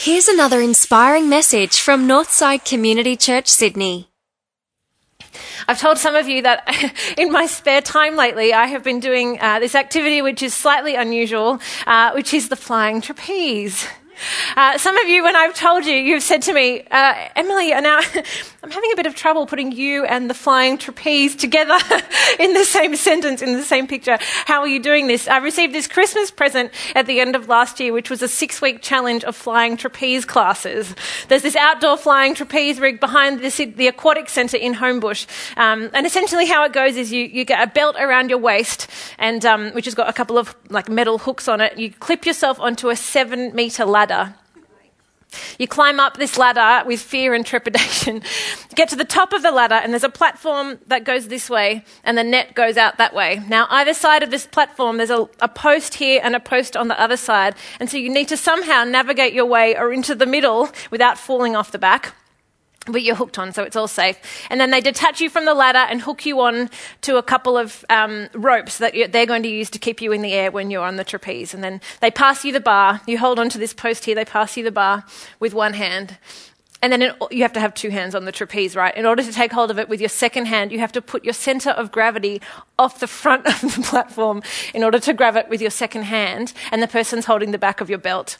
Here's 0.00 0.28
another 0.28 0.60
inspiring 0.60 1.28
message 1.28 1.80
from 1.80 2.06
Northside 2.06 2.64
Community 2.64 3.16
Church, 3.16 3.48
Sydney. 3.48 4.08
I've 5.66 5.80
told 5.80 5.98
some 5.98 6.14
of 6.14 6.28
you 6.28 6.40
that 6.42 6.62
in 7.18 7.32
my 7.32 7.46
spare 7.46 7.80
time 7.80 8.14
lately, 8.14 8.54
I 8.54 8.66
have 8.66 8.84
been 8.84 9.00
doing 9.00 9.40
uh, 9.40 9.58
this 9.58 9.74
activity 9.74 10.22
which 10.22 10.40
is 10.40 10.54
slightly 10.54 10.94
unusual, 10.94 11.58
uh, 11.84 12.12
which 12.12 12.32
is 12.32 12.48
the 12.48 12.54
flying 12.54 13.00
trapeze. 13.00 13.88
Uh, 14.56 14.78
some 14.78 14.96
of 14.98 15.08
you, 15.08 15.22
when 15.22 15.36
I've 15.36 15.54
told 15.54 15.84
you, 15.84 15.94
you've 15.94 16.22
said 16.22 16.42
to 16.42 16.52
me, 16.52 16.82
uh, 16.90 17.28
Emily, 17.36 17.70
now 17.70 18.00
I'm 18.62 18.70
having 18.70 18.92
a 18.92 18.96
bit 18.96 19.06
of 19.06 19.14
trouble 19.14 19.46
putting 19.46 19.72
you 19.72 20.04
and 20.04 20.28
the 20.28 20.34
flying 20.34 20.78
trapeze 20.78 21.36
together 21.36 21.78
in 22.38 22.54
the 22.54 22.64
same 22.64 22.96
sentence, 22.96 23.40
in 23.42 23.52
the 23.52 23.62
same 23.62 23.86
picture. 23.86 24.18
How 24.46 24.60
are 24.60 24.68
you 24.68 24.80
doing 24.80 25.06
this? 25.06 25.28
I 25.28 25.38
received 25.38 25.74
this 25.74 25.86
Christmas 25.86 26.30
present 26.30 26.72
at 26.94 27.06
the 27.06 27.20
end 27.20 27.36
of 27.36 27.48
last 27.48 27.78
year, 27.80 27.92
which 27.92 28.10
was 28.10 28.22
a 28.22 28.28
six 28.28 28.60
week 28.60 28.82
challenge 28.82 29.24
of 29.24 29.36
flying 29.36 29.76
trapeze 29.76 30.24
classes. 30.24 30.94
There's 31.28 31.42
this 31.42 31.56
outdoor 31.56 31.96
flying 31.96 32.34
trapeze 32.34 32.80
rig 32.80 33.00
behind 33.00 33.40
the 33.40 33.86
aquatic 33.86 34.28
centre 34.28 34.56
in 34.56 34.74
Homebush. 34.74 35.26
Um, 35.56 35.90
and 35.92 36.06
essentially, 36.06 36.46
how 36.46 36.64
it 36.64 36.72
goes 36.72 36.96
is 36.96 37.12
you, 37.12 37.24
you 37.24 37.44
get 37.44 37.62
a 37.62 37.70
belt 37.70 37.96
around 37.98 38.30
your 38.30 38.38
waist, 38.38 38.88
and 39.18 39.44
um, 39.44 39.70
which 39.70 39.84
has 39.84 39.94
got 39.94 40.08
a 40.08 40.12
couple 40.12 40.38
of 40.38 40.56
like 40.68 40.88
metal 40.88 41.18
hooks 41.18 41.48
on 41.48 41.60
it. 41.60 41.78
You 41.78 41.90
clip 41.90 42.26
yourself 42.26 42.58
onto 42.60 42.88
a 42.88 42.96
seven 42.96 43.54
metre 43.54 43.84
ladder 43.84 44.07
ladder. 44.08 44.34
You 45.58 45.68
climb 45.68 46.00
up 46.00 46.16
this 46.16 46.38
ladder 46.38 46.86
with 46.86 47.00
fear 47.00 47.34
and 47.34 47.44
trepidation. 47.44 48.22
Get 48.74 48.88
to 48.88 48.96
the 48.96 49.04
top 49.04 49.34
of 49.34 49.42
the 49.42 49.50
ladder, 49.50 49.74
and 49.74 49.92
there's 49.92 50.04
a 50.04 50.08
platform 50.08 50.78
that 50.86 51.04
goes 51.04 51.28
this 51.28 51.50
way, 51.50 51.84
and 52.02 52.16
the 52.16 52.24
net 52.24 52.54
goes 52.54 52.78
out 52.78 52.96
that 52.96 53.14
way. 53.14 53.42
Now, 53.46 53.66
either 53.68 53.92
side 53.92 54.22
of 54.22 54.30
this 54.30 54.46
platform, 54.46 54.96
there's 54.96 55.10
a, 55.10 55.28
a, 55.40 55.48
post 55.48 55.94
here 55.94 56.20
and 56.24 56.34
a 56.34 56.40
post 56.40 56.78
on 56.78 56.88
the 56.88 56.98
other 56.98 57.18
side, 57.18 57.56
and 57.78 57.90
so 57.90 57.98
you 57.98 58.08
need 58.08 58.28
to 58.28 58.38
somehow 58.38 58.84
navigate 58.84 59.34
your 59.34 59.44
way 59.44 59.76
or 59.76 59.92
into 59.92 60.14
the 60.14 60.26
middle 60.26 60.70
without 60.90 61.18
falling 61.18 61.54
off 61.54 61.72
the 61.72 61.78
back 61.78 62.14
but 62.90 63.02
you're 63.02 63.14
hooked 63.14 63.38
on, 63.38 63.52
so 63.52 63.62
it's 63.62 63.76
all 63.76 63.88
safe. 63.88 64.18
And 64.50 64.60
then 64.60 64.70
they 64.70 64.80
detach 64.80 65.20
you 65.20 65.30
from 65.30 65.44
the 65.44 65.54
ladder 65.54 65.78
and 65.78 66.00
hook 66.00 66.26
you 66.26 66.40
on 66.40 66.70
to 67.02 67.16
a 67.16 67.22
couple 67.22 67.56
of 67.56 67.84
um, 67.90 68.28
ropes 68.34 68.78
that 68.78 68.94
they're 69.12 69.26
going 69.26 69.42
to 69.42 69.48
use 69.48 69.70
to 69.70 69.78
keep 69.78 70.00
you 70.00 70.12
in 70.12 70.22
the 70.22 70.32
air 70.32 70.50
when 70.50 70.70
you're 70.70 70.84
on 70.84 70.96
the 70.96 71.04
trapeze. 71.04 71.54
And 71.54 71.62
then 71.62 71.80
they 72.00 72.10
pass 72.10 72.44
you 72.44 72.52
the 72.52 72.60
bar. 72.60 73.00
You 73.06 73.18
hold 73.18 73.38
on 73.38 73.48
to 73.50 73.58
this 73.58 73.74
post 73.74 74.04
here. 74.04 74.14
They 74.14 74.24
pass 74.24 74.56
you 74.56 74.64
the 74.64 74.72
bar 74.72 75.04
with 75.40 75.54
one 75.54 75.74
hand. 75.74 76.18
And 76.80 76.92
then 76.92 77.12
you 77.32 77.42
have 77.42 77.52
to 77.54 77.60
have 77.60 77.74
two 77.74 77.90
hands 77.90 78.14
on 78.14 78.24
the 78.24 78.30
trapeze, 78.30 78.76
right? 78.76 78.96
In 78.96 79.04
order 79.04 79.22
to 79.22 79.32
take 79.32 79.52
hold 79.52 79.70
of 79.70 79.78
it 79.80 79.88
with 79.88 80.00
your 80.00 80.08
second 80.08 80.46
hand, 80.46 80.70
you 80.70 80.78
have 80.78 80.92
to 80.92 81.02
put 81.02 81.24
your 81.24 81.34
center 81.34 81.70
of 81.70 81.90
gravity 81.90 82.40
off 82.78 83.00
the 83.00 83.08
front 83.08 83.46
of 83.64 83.74
the 83.74 83.82
platform 83.82 84.42
in 84.72 84.84
order 84.84 85.00
to 85.00 85.12
grab 85.12 85.36
it 85.36 85.48
with 85.48 85.60
your 85.60 85.72
second 85.72 86.02
hand, 86.02 86.52
and 86.70 86.80
the 86.80 86.86
person's 86.86 87.24
holding 87.24 87.50
the 87.50 87.58
back 87.58 87.80
of 87.80 87.90
your 87.90 87.98
belt. 87.98 88.38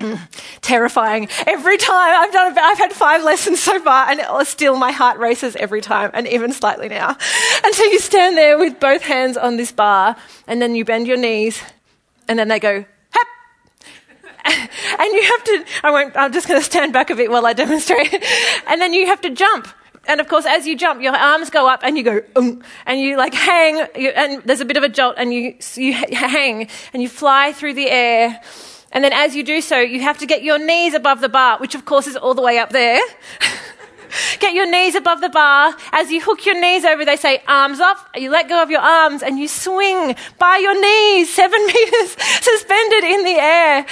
terrifying. 0.60 1.28
Every 1.46 1.76
time 1.76 2.22
I've 2.22 2.32
done, 2.32 2.56
I've 2.58 2.78
had 2.78 2.92
five 2.92 3.22
lessons 3.22 3.60
so 3.60 3.80
far, 3.80 4.08
and 4.08 4.46
still 4.46 4.76
my 4.76 4.92
heart 4.92 5.18
races 5.18 5.56
every 5.56 5.80
time, 5.80 6.10
and 6.14 6.26
even 6.28 6.52
slightly 6.52 6.88
now. 6.88 7.16
And 7.64 7.74
so 7.74 7.84
you 7.84 7.98
stand 7.98 8.36
there 8.36 8.58
with 8.58 8.78
both 8.78 9.02
hands 9.02 9.36
on 9.36 9.56
this 9.56 9.72
bar, 9.72 10.16
and 10.46 10.62
then 10.62 10.74
you 10.74 10.84
bend 10.84 11.06
your 11.06 11.16
knees, 11.16 11.60
and 12.28 12.38
then 12.38 12.48
they 12.48 12.60
go, 12.60 12.84
and 14.44 15.12
you 15.12 15.22
have 15.22 15.44
to, 15.44 15.64
I 15.82 15.90
won't, 15.90 16.16
I'm 16.16 16.32
just 16.32 16.48
going 16.48 16.60
to 16.60 16.64
stand 16.64 16.92
back 16.92 17.10
a 17.10 17.16
bit 17.16 17.30
while 17.30 17.44
I 17.44 17.52
demonstrate. 17.52 18.12
and 18.66 18.80
then 18.80 18.94
you 18.94 19.06
have 19.06 19.20
to 19.22 19.30
jump. 19.30 19.68
And 20.06 20.20
of 20.20 20.28
course, 20.28 20.46
as 20.46 20.66
you 20.66 20.74
jump, 20.74 21.02
your 21.02 21.14
arms 21.14 21.50
go 21.50 21.68
up 21.68 21.80
and 21.82 21.98
you 21.98 22.02
go, 22.02 22.22
um, 22.34 22.62
and 22.86 22.98
you 22.98 23.18
like 23.18 23.34
hang, 23.34 23.86
you, 23.94 24.08
and 24.10 24.42
there's 24.44 24.60
a 24.60 24.64
bit 24.64 24.78
of 24.78 24.82
a 24.82 24.88
jolt, 24.88 25.16
and 25.18 25.34
you, 25.34 25.56
you 25.74 25.92
hang, 25.92 26.68
and 26.94 27.02
you 27.02 27.08
fly 27.08 27.52
through 27.52 27.74
the 27.74 27.90
air 27.90 28.40
and 28.92 29.04
then 29.04 29.12
as 29.12 29.36
you 29.36 29.42
do 29.42 29.60
so, 29.60 29.78
you 29.78 30.00
have 30.00 30.18
to 30.18 30.26
get 30.26 30.42
your 30.42 30.58
knees 30.58 30.94
above 30.94 31.20
the 31.20 31.28
bar, 31.28 31.58
which 31.58 31.74
of 31.74 31.84
course 31.84 32.06
is 32.06 32.16
all 32.16 32.34
the 32.34 32.42
way 32.42 32.58
up 32.58 32.70
there. 32.70 33.00
get 34.40 34.54
your 34.54 34.70
knees 34.70 34.94
above 34.94 35.20
the 35.20 35.28
bar. 35.28 35.74
As 35.92 36.10
you 36.10 36.20
hook 36.20 36.46
your 36.46 36.60
knees 36.60 36.84
over, 36.84 37.04
they 37.04 37.16
say 37.16 37.42
arms 37.46 37.80
up. 37.80 37.98
You 38.16 38.30
let 38.30 38.48
go 38.48 38.62
of 38.62 38.70
your 38.70 38.80
arms 38.80 39.22
and 39.22 39.38
you 39.38 39.48
swing 39.48 40.16
by 40.38 40.56
your 40.56 40.80
knees, 40.80 41.32
seven 41.32 41.64
meters 41.66 42.16
suspended 42.40 43.04
in 43.04 43.24
the 43.24 43.36
air. 43.38 43.86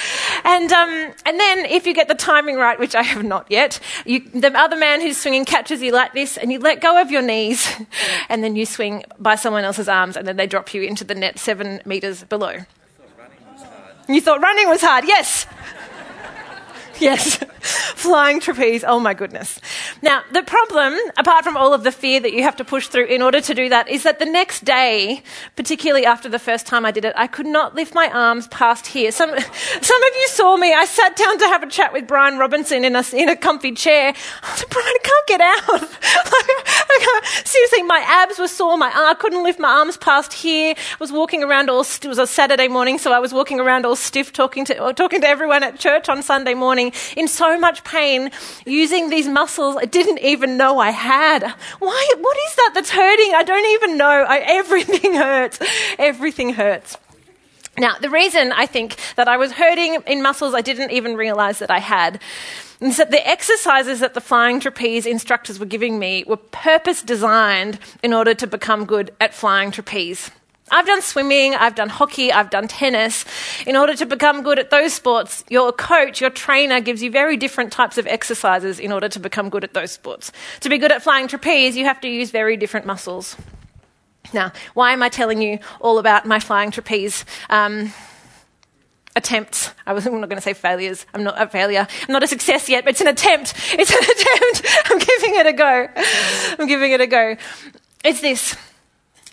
And, 0.45 0.73
um, 0.73 1.13
and 1.25 1.41
then 1.41 1.67
if 1.67 1.87
you 1.87 1.95
get 1.95 2.09
the 2.09 2.15
timing 2.15 2.57
right, 2.57 2.79
which 2.79 2.95
I 2.95 3.03
have 3.03 3.25
not 3.25 3.47
yet, 3.51 3.81
you, 4.05 4.21
the 4.21 4.57
other 4.57 4.77
man 4.77 5.01
who's 5.01 5.17
swinging 5.17 5.45
catches 5.45 5.83
you 5.83 5.93
like 5.93 6.13
this 6.13 6.37
and 6.37 6.53
you 6.53 6.59
let 6.59 6.81
go 6.81 7.01
of 7.01 7.11
your 7.11 7.23
knees 7.23 7.71
and 8.29 8.43
then 8.43 8.57
you 8.57 8.67
swing 8.67 9.05
by 9.19 9.35
someone 9.35 9.65
else's 9.65 9.89
arms 9.89 10.17
and 10.17 10.27
then 10.27 10.37
they 10.37 10.47
drop 10.47 10.73
you 10.75 10.83
into 10.83 11.05
the 11.05 11.15
net 11.15 11.39
seven 11.39 11.81
meters 11.85 12.25
below. 12.25 12.61
You 14.09 14.21
thought 14.21 14.41
running 14.41 14.69
was 14.69 14.81
hard. 14.81 15.05
Yes. 15.07 15.47
Yes, 17.07 17.37
flying 17.95 18.41
trapeze. 18.41 18.83
Oh 18.83 18.99
my 18.99 19.13
goodness. 19.13 19.61
Now, 20.01 20.23
the 20.33 20.43
problem, 20.43 20.99
apart 21.19 21.45
from 21.45 21.55
all 21.57 21.75
of 21.75 21.85
the 21.85 21.93
fear 21.93 22.19
that 22.21 22.33
you 22.33 22.43
have 22.43 22.57
to 22.57 22.65
push 22.65 22.89
through 22.89 23.05
in 23.07 23.21
order 23.21 23.43
to 23.43 23.55
do 23.55 23.69
that, 23.69 23.87
is 23.89 24.03
that 24.05 24.19
the 24.19 24.25
next 24.25 24.65
day, 24.65 25.23
particularly 25.57 26.07
after 26.07 26.27
the 26.29 26.39
first 26.39 26.67
time 26.67 26.87
I 26.87 26.91
did 26.91 27.05
it, 27.05 27.13
I 27.15 27.27
could 27.27 27.45
not 27.47 27.75
lift 27.75 27.95
my 27.95 28.09
arms 28.09 28.49
past 28.49 28.87
here. 28.87 29.13
Some, 29.13 29.29
some 29.29 30.03
of 30.03 30.17
you 30.17 30.29
saw 30.29 30.57
me. 30.57 30.73
I 30.73 30.87
sat 30.87 31.17
down 31.17 31.39
to 31.39 31.45
have 31.49 31.63
a 31.63 31.69
chat 31.69 31.93
with 31.93 32.07
Brian 32.07 32.39
Robinson 32.39 32.83
in 32.83 32.97
a, 32.97 33.05
in 33.13 33.29
a 33.29 33.37
comfy 33.37 33.73
chair. 33.73 34.15
I 34.43 34.65
Brian, 34.71 34.89
I 34.89 34.99
can't 35.03 35.27
get 35.27 35.43
out. 35.43 35.89
Seriously, 37.47 37.83
my 37.83 38.03
abs 38.07 38.39
were 38.39 38.49
sore. 38.49 38.79
My 38.79 38.91
I 38.95 39.13
couldn't 39.15 39.43
lift 39.43 39.61
my 39.61 39.69
arms 39.69 39.99
past 39.99 40.33
here. 40.33 40.75
I 40.77 40.97
was 40.99 41.13
walking 41.13 41.45
around 41.45 41.69
all, 41.69 41.83
it 41.83 42.07
was 42.07 42.19
a 42.19 42.27
Saturday 42.27 42.69
morning, 42.69 42.97
so 42.99 43.13
I 43.13 43.19
was 43.19 43.35
walking 43.35 43.61
around 43.61 43.85
all 43.85 43.97
stiff 43.97 44.33
talking 44.33 44.65
to, 44.65 44.95
talking 44.95 45.21
to 45.21 45.29
everyone 45.29 45.63
at 45.63 45.79
church 45.79 46.09
on 46.09 46.23
Sunday 46.23 46.55
morning 46.55 46.86
in 47.17 47.29
so 47.29 47.59
much 47.59 47.85
pain 47.85 48.31
using 48.65 49.11
these 49.11 49.29
muscles 49.29 49.77
I 49.77 49.85
didn't 49.85 50.19
even 50.21 50.57
know 50.57 50.79
I 50.79 50.91
had. 50.91 51.43
Why? 51.79 52.13
What 52.19 52.37
is 52.49 52.55
that 52.57 52.71
that's 52.75 52.91
hurting? 52.91 53.35
I 53.35 53.43
don't 53.43 53.67
even 53.75 53.97
know. 53.97 54.25
I, 54.29 54.39
everything 54.39 55.15
hurts. 55.27 55.59
Everything 55.99 56.55
hurts. 56.55 56.97
Now, 57.79 57.99
the 57.99 58.09
reason 58.09 58.53
I 58.53 58.67
think 58.67 58.97
that 59.17 59.29
I 59.29 59.37
was 59.37 59.53
hurting 59.53 60.03
in 60.07 60.23
muscles 60.23 60.55
I 60.55 60.63
didn't 60.63 60.93
even 60.93 61.15
realize 61.15 61.59
that 61.59 61.71
I 61.71 61.79
had 61.79 62.21
is 62.81 62.97
that 62.97 63.11
the 63.11 63.27
exercises 63.27 64.01
that 64.01 64.15
the 64.15 64.21
flying 64.21 64.61
trapeze 64.61 65.07
instructors 65.07 65.59
were 65.59 65.67
giving 65.67 65.99
me 65.99 66.25
were 66.27 66.37
purpose 66.37 67.03
designed 67.03 67.79
in 68.03 68.13
order 68.13 68.35
to 68.35 68.47
become 68.47 68.85
good 68.85 69.15
at 69.21 69.35
flying 69.35 69.71
trapeze. 69.71 70.31
I've 70.71 70.87
done 70.87 71.01
swimming, 71.01 71.55
I've 71.55 71.77
done 71.77 71.89
hockey, 71.89 72.33
I've 72.33 72.51
done 72.51 72.67
tennis. 72.67 73.25
In 73.67 73.77
order 73.77 73.95
to 73.95 74.07
become 74.07 74.43
good 74.43 74.59
at 74.59 74.71
those 74.71 74.93
sports, 74.93 75.45
your 75.49 75.73
coach, 75.73 76.21
your 76.21 76.31
trainer 76.31 76.81
gives 76.81 77.03
you 77.03 77.11
very 77.11 77.37
different 77.37 77.73
types 77.73 77.99
of 77.99 78.07
exercises 78.09 78.81
in 78.81 78.91
order 78.91 79.09
to 79.09 79.21
become 79.21 79.49
good 79.49 79.63
at 79.63 79.75
those 79.75 79.93
sports. 79.93 80.33
To 80.61 80.69
be 80.69 80.79
good 80.79 80.91
at 80.91 81.03
flying 81.03 81.29
trapeze, 81.29 81.77
you 81.77 81.85
have 81.85 82.01
to 82.01 82.09
use 82.09 82.31
very 82.31 82.57
different 82.57 82.85
muscles. 82.85 83.37
Now, 84.35 84.53
why 84.75 84.93
am 84.93 85.05
I 85.05 85.09
telling 85.09 85.41
you 85.41 85.61
all 85.81 85.99
about 85.99 86.27
my 86.27 86.41
flying 86.41 86.73
trapeze? 86.73 87.25
Um, 87.49 87.93
attempts. 89.15 89.73
I 89.87 89.93
was 89.93 90.07
I'm 90.07 90.21
not 90.21 90.29
going 90.29 90.37
to 90.37 90.43
say 90.43 90.53
failures. 90.53 91.07
I'm 91.15 91.25
not 91.25 91.41
a 91.41 91.49
failure. 91.49 91.87
I'm 92.09 92.13
not 92.13 92.23
a 92.23 92.27
success 92.27 92.69
yet, 92.69 92.85
but 92.85 92.91
it's 92.91 93.01
an 93.01 93.07
attempt. 93.09 93.55
It's 93.73 93.91
an 93.91 93.99
attempt. 94.03 94.91
I'm 94.91 94.99
giving 94.99 95.37
it 95.37 95.47
a 95.47 95.53
go. 95.53 95.89
I'm 96.59 96.67
giving 96.67 96.93
it 96.93 97.01
a 97.01 97.07
go. 97.07 97.37
It's 98.05 98.21
this 98.21 98.57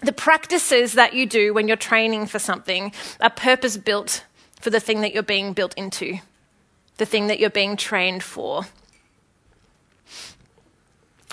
the 0.04 0.14
practices 0.14 0.94
that 0.94 1.14
you 1.14 1.26
do 1.26 1.54
when 1.54 1.68
you're 1.68 1.78
training 1.78 2.28
for 2.28 2.40
something 2.40 2.94
are 3.20 3.30
purpose 3.30 3.78
built 3.78 4.24
for 4.60 4.70
the 4.70 4.80
thing 4.80 5.02
that 5.02 5.14
you're 5.14 5.24
being 5.24 5.54
built 5.54 5.74
into, 5.76 6.20
the 6.98 7.06
thing 7.06 7.28
that 7.28 7.40
you're 7.40 7.50
being 7.50 7.76
trained 7.78 8.24
for. 8.24 8.64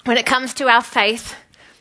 When 0.05 0.17
it 0.17 0.27
comes 0.27 0.55
to 0.55 0.69
our 0.69 0.83
faith, 0.83 1.35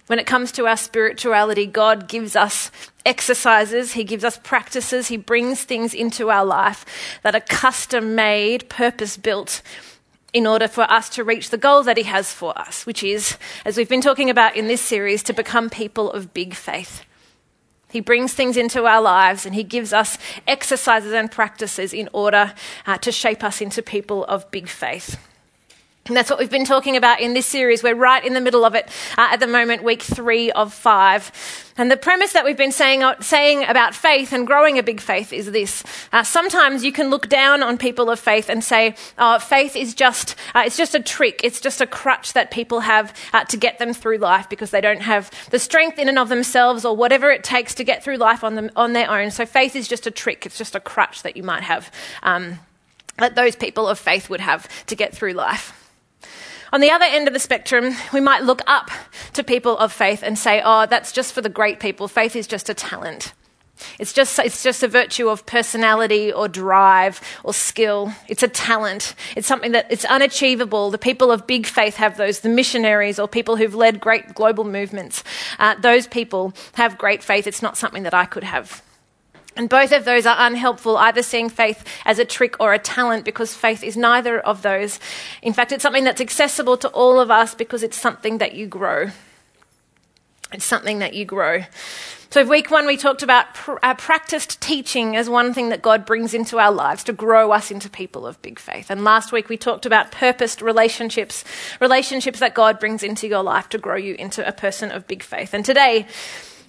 when 0.08 0.20
it 0.20 0.26
comes 0.26 0.52
to 0.54 0.66
our 0.66 0.78
spirituality, 0.78 1.66
God 1.66 2.08
gives 2.08 2.36
us 2.36 2.72
exercises, 3.06 3.94
He 3.94 4.04
gives 4.04 4.24
us 4.24 4.40
practices, 4.44 5.08
He 5.08 5.18
brings 5.18 5.64
things 5.64 5.94
into 5.94 6.30
our 6.30 6.46
life 6.46 6.86
that 7.24 7.36
are 7.36 7.42
custom 7.42 8.16
made, 8.16 8.70
purpose 8.70 9.18
built 9.18 9.62
in 10.34 10.46
order 10.46 10.68
for 10.68 10.84
us 10.84 11.10
to 11.10 11.24
reach 11.24 11.50
the 11.50 11.58
goal 11.58 11.84
that 11.84 11.98
He 11.98 12.04
has 12.04 12.32
for 12.32 12.58
us, 12.58 12.86
which 12.86 13.04
is, 13.04 13.38
as 13.66 13.78
we've 13.78 13.90
been 13.90 14.02
talking 14.02 14.30
about 14.30 14.56
in 14.56 14.68
this 14.68 14.82
series, 14.82 15.24
to 15.24 15.34
become 15.34 15.70
people 15.70 16.12
of 16.12 16.34
big 16.34 16.54
faith. 16.54 17.04
He 17.90 18.02
brings 18.02 18.34
things 18.34 18.56
into 18.56 18.86
our 18.86 19.02
lives 19.02 19.46
and 19.46 19.56
He 19.56 19.64
gives 19.64 19.94
us 19.94 20.18
exercises 20.48 21.14
and 21.14 21.32
practices 21.32 21.94
in 21.94 22.10
order 22.14 22.54
uh, 22.86 22.98
to 23.00 23.12
shape 23.12 23.44
us 23.44 23.62
into 23.62 23.82
people 23.82 24.26
of 24.26 24.50
big 24.52 24.68
faith. 24.68 25.18
And 26.10 26.18
that's 26.18 26.32
what 26.32 26.40
we've 26.40 26.50
been 26.50 26.66
talking 26.66 26.98
about 26.98 27.22
in 27.22 27.36
this 27.36 27.46
series. 27.46 27.84
We're 27.84 27.94
right 27.94 28.26
in 28.26 28.34
the 28.34 28.42
middle 28.42 28.66
of 28.66 28.74
it 28.74 28.90
uh, 29.16 29.30
at 29.32 29.40
the 29.40 29.46
moment, 29.46 29.84
week 29.84 30.02
three 30.02 30.52
of 30.52 30.74
five. 30.74 31.32
And 31.78 31.92
the 31.92 31.98
premise 31.98 32.34
that 32.34 32.44
we've 32.44 32.58
been 32.58 32.72
saying, 32.72 33.04
uh, 33.04 33.22
saying 33.22 33.64
about 33.66 33.94
faith 33.94 34.34
and 34.34 34.48
growing 34.48 34.80
a 34.80 34.84
big 34.84 35.00
faith 35.00 35.32
is 35.32 35.52
this. 35.52 35.84
Uh, 36.12 36.24
sometimes 36.24 36.84
you 36.84 36.92
can 36.92 37.12
look 37.12 37.30
down 37.30 37.62
on 37.62 37.78
people 37.78 38.10
of 38.10 38.20
faith 38.20 38.50
and 38.50 38.64
say, 38.64 38.96
oh, 39.20 39.38
faith 39.38 39.76
is 39.76 39.94
just, 39.94 40.36
uh, 40.56 40.64
it's 40.66 40.78
just 40.78 40.96
a 40.96 41.00
trick. 41.00 41.42
It's 41.44 41.62
just 41.62 41.80
a 41.80 41.86
crutch 41.86 42.34
that 42.34 42.50
people 42.50 42.80
have 42.80 43.14
uh, 43.32 43.44
to 43.46 43.56
get 43.56 43.78
them 43.78 43.94
through 43.94 44.18
life 44.18 44.50
because 44.50 44.72
they 44.72 44.82
don't 44.82 45.04
have 45.04 45.30
the 45.52 45.60
strength 45.60 46.00
in 46.00 46.10
and 46.10 46.18
of 46.18 46.28
themselves 46.28 46.86
or 46.86 46.96
whatever 46.96 47.30
it 47.30 47.44
takes 47.44 47.76
to 47.76 47.84
get 47.84 48.04
through 48.04 48.18
life 48.18 48.44
on, 48.44 48.56
them, 48.56 48.72
on 48.76 48.94
their 48.94 49.12
own. 49.12 49.30
So 49.30 49.46
faith 49.46 49.76
is 49.76 49.88
just 49.88 50.08
a 50.08 50.12
trick. 50.12 50.48
It's 50.48 50.58
just 50.58 50.74
a 50.74 50.80
crutch 50.80 51.22
that 51.22 51.38
you 51.38 51.44
might 51.44 51.62
have. 51.62 51.92
Um, 52.24 52.58
that 53.20 53.36
those 53.36 53.56
people 53.56 53.88
of 53.88 54.00
faith 54.00 54.28
would 54.28 54.42
have 54.42 54.68
to 54.88 54.96
get 54.96 55.16
through 55.16 55.34
life. 55.34 55.89
On 56.72 56.82
the 56.82 56.92
other 56.92 57.06
end 57.06 57.28
of 57.28 57.34
the 57.34 57.40
spectrum, 57.40 57.96
we 58.14 58.20
might 58.20 58.44
look 58.44 58.62
up 58.68 58.92
to 59.34 59.44
people 59.44 59.78
of 59.78 59.92
faith 59.92 60.22
and 60.22 60.38
say, 60.38 60.62
oh, 60.64 60.86
that's 60.86 61.12
just 61.12 61.34
for 61.34 61.42
the 61.42 61.50
great 61.50 61.80
people. 61.80 62.08
Faith 62.08 62.36
is 62.36 62.46
just 62.46 62.70
a 62.70 62.74
talent. 62.74 63.34
It's 63.98 64.14
just, 64.14 64.38
it's 64.40 64.62
just 64.62 64.84
a 64.84 64.88
virtue 64.88 65.30
of 65.30 65.46
personality 65.46 66.32
or 66.32 66.48
drive 66.48 67.22
or 67.44 67.54
skill. 67.54 68.14
It's 68.28 68.44
a 68.44 68.48
talent. 68.48 69.16
It's 69.36 69.48
something 69.48 69.72
that 69.72 69.88
it's 69.90 70.06
unachievable. 70.06 70.92
The 70.92 70.98
people 70.98 71.32
of 71.32 71.48
big 71.48 71.66
faith 71.66 71.96
have 71.96 72.18
those. 72.18 72.42
The 72.42 72.50
missionaries 72.50 73.20
or 73.20 73.28
people 73.28 73.56
who've 73.56 73.74
led 73.74 74.00
great 74.00 74.36
global 74.36 74.64
movements, 74.64 75.24
uh, 75.60 75.76
those 75.76 76.08
people 76.08 76.54
have 76.74 76.98
great 76.98 77.24
faith. 77.24 77.48
It's 77.48 77.62
not 77.62 77.78
something 77.78 78.04
that 78.04 78.14
I 78.14 78.26
could 78.26 78.44
have. 78.44 78.84
And 79.56 79.68
both 79.68 79.92
of 79.92 80.06
those 80.06 80.26
are 80.26 80.36
unhelpful, 80.40 80.96
either 80.98 81.24
seeing 81.24 81.50
faith 81.50 81.84
as 82.06 82.20
a 82.20 82.26
trick 82.26 82.56
or 82.60 82.74
a 82.74 82.80
talent, 82.80 83.26
because 83.26 83.54
faith 83.54 83.84
is 83.84 83.98
neither 83.98 84.40
of 84.40 84.62
those. 84.62 85.00
In 85.42 85.54
fact, 85.54 85.72
it's 85.72 85.82
something 85.82 86.04
that's 86.04 86.22
accessible 86.22 86.78
to 86.78 86.88
all 86.90 87.20
of 87.20 87.32
us 87.32 87.56
because 87.56 87.84
it's 87.84 87.98
something 87.98 88.38
that 88.38 88.54
you 88.54 88.68
grow. 88.68 89.10
It's 90.54 90.66
something 90.66 91.00
that 91.00 91.14
you 91.14 91.26
grow. 91.26 91.64
So, 92.32 92.46
week 92.46 92.70
one, 92.70 92.86
we 92.86 92.96
talked 92.96 93.24
about 93.24 93.56
pr- 93.56 93.80
uh, 93.82 93.96
practiced 93.96 94.62
teaching 94.62 95.16
as 95.16 95.28
one 95.28 95.52
thing 95.52 95.70
that 95.70 95.82
God 95.82 96.06
brings 96.06 96.36
into 96.36 96.60
our 96.60 96.72
lives 96.72 97.04
to 97.06 97.14
grow 97.14 97.52
us 97.52 97.72
into 97.72 97.90
people 97.90 98.28
of 98.28 98.40
big 98.44 98.60
faith. 98.60 98.92
And 98.92 99.04
last 99.04 99.32
week, 99.32 99.50
we 99.50 99.58
talked 99.58 99.88
about 99.88 100.12
purposed 100.12 100.62
relationships, 100.62 101.44
relationships 101.82 102.40
that 102.40 102.54
God 102.54 102.80
brings 102.80 103.02
into 103.02 103.28
your 103.28 103.42
life 103.42 103.68
to 103.70 103.80
grow 103.80 103.96
you 103.96 104.14
into 104.14 104.48
a 104.48 104.52
person 104.52 104.92
of 104.92 105.08
big 105.08 105.24
faith. 105.24 105.56
And 105.56 105.66
today, 105.66 106.06